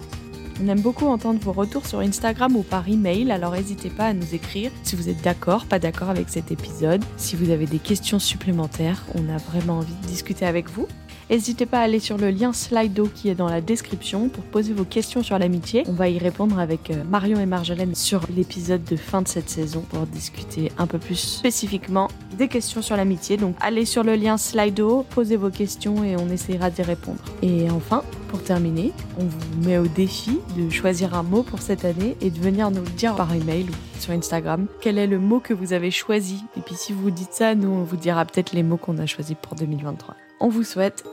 On 0.61 0.67
aime 0.67 0.81
beaucoup 0.81 1.05
entendre 1.05 1.39
vos 1.39 1.53
retours 1.53 1.85
sur 1.85 1.99
Instagram 1.99 2.53
ou 2.57 2.63
par 2.63 2.89
email, 2.89 3.31
alors 3.31 3.53
n'hésitez 3.53 3.89
pas 3.89 4.07
à 4.07 4.13
nous 4.13 4.35
écrire 4.35 4.71
si 4.83 4.97
vous 4.97 5.07
êtes 5.07 5.21
d'accord, 5.21 5.65
pas 5.65 5.79
d'accord 5.79 6.09
avec 6.09 6.27
cet 6.27 6.51
épisode, 6.51 7.01
si 7.15 7.37
vous 7.37 7.49
avez 7.49 7.65
des 7.65 7.79
questions 7.79 8.19
supplémentaires, 8.19 9.05
on 9.15 9.33
a 9.33 9.37
vraiment 9.37 9.77
envie 9.77 9.93
de 10.01 10.07
discuter 10.07 10.45
avec 10.45 10.69
vous. 10.69 10.85
N'hésitez 11.29 11.67
pas 11.67 11.79
à 11.79 11.83
aller 11.83 11.99
sur 11.99 12.17
le 12.17 12.31
lien 12.31 12.53
Slido 12.53 13.07
qui 13.13 13.29
est 13.29 13.35
dans 13.35 13.47
la 13.47 13.61
description 13.61 14.29
pour 14.29 14.43
poser 14.45 14.73
vos 14.73 14.83
questions 14.83 15.21
sur 15.21 15.37
l'amitié. 15.37 15.83
On 15.87 15.93
va 15.93 16.09
y 16.09 16.17
répondre 16.17 16.57
avec 16.57 16.89
euh, 16.89 17.03
Marion 17.03 17.39
et 17.39 17.45
Marjolaine 17.45 17.93
sur 17.93 18.21
l'épisode 18.35 18.83
de 18.83 18.95
fin 18.95 19.21
de 19.21 19.27
cette 19.27 19.47
saison 19.47 19.81
pour 19.81 20.07
discuter 20.07 20.71
un 20.79 20.87
peu 20.87 20.97
plus 20.97 21.19
spécifiquement 21.19 22.07
des 22.35 22.47
questions 22.47 22.81
sur 22.81 22.97
l'amitié. 22.97 23.37
Donc 23.37 23.55
allez 23.61 23.85
sur 23.85 24.03
le 24.03 24.15
lien 24.15 24.37
Slido, 24.39 25.05
posez 25.11 25.35
vos 25.35 25.51
questions 25.51 26.03
et 26.03 26.15
on 26.15 26.29
essayera 26.29 26.71
d'y 26.71 26.81
répondre. 26.81 27.19
Et 27.43 27.69
enfin, 27.69 28.01
pour 28.29 28.41
terminer, 28.41 28.91
on 29.19 29.25
vous 29.25 29.67
met 29.67 29.77
au 29.77 29.85
défi 29.85 30.39
de 30.57 30.67
choisir 30.71 31.13
un 31.13 31.21
mot 31.21 31.43
pour 31.43 31.61
cette 31.61 31.85
année 31.85 32.17
et 32.21 32.31
de 32.31 32.39
venir 32.39 32.71
nous 32.71 32.81
dire 32.81 33.15
par 33.15 33.31
email 33.35 33.67
ou 33.69 33.99
sur 34.01 34.13
Instagram 34.13 34.65
quel 34.81 34.97
est 34.97 35.07
le 35.07 35.19
mot 35.19 35.39
que 35.39 35.53
vous 35.53 35.73
avez 35.73 35.91
choisi? 35.91 36.43
Et 36.57 36.61
puis 36.61 36.73
si 36.73 36.91
vous 36.91 37.11
dites 37.11 37.33
ça, 37.33 37.53
nous 37.53 37.69
on 37.69 37.83
vous 37.83 37.97
dira 37.97 38.25
peut-être 38.25 38.53
les 38.53 38.63
mots 38.63 38.77
qu'on 38.77 38.97
a 38.97 39.05
choisis 39.05 39.35
pour 39.39 39.53
2023. 39.53 40.15
On 40.39 40.49
vous 40.49 40.63
souhaite 40.63 41.03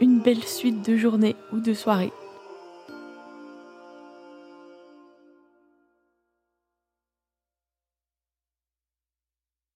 une 0.00 0.20
belle 0.20 0.44
suite 0.44 0.88
de 0.88 0.96
journée 0.96 1.36
ou 1.52 1.60
de 1.60 1.74
soirée 1.74 2.12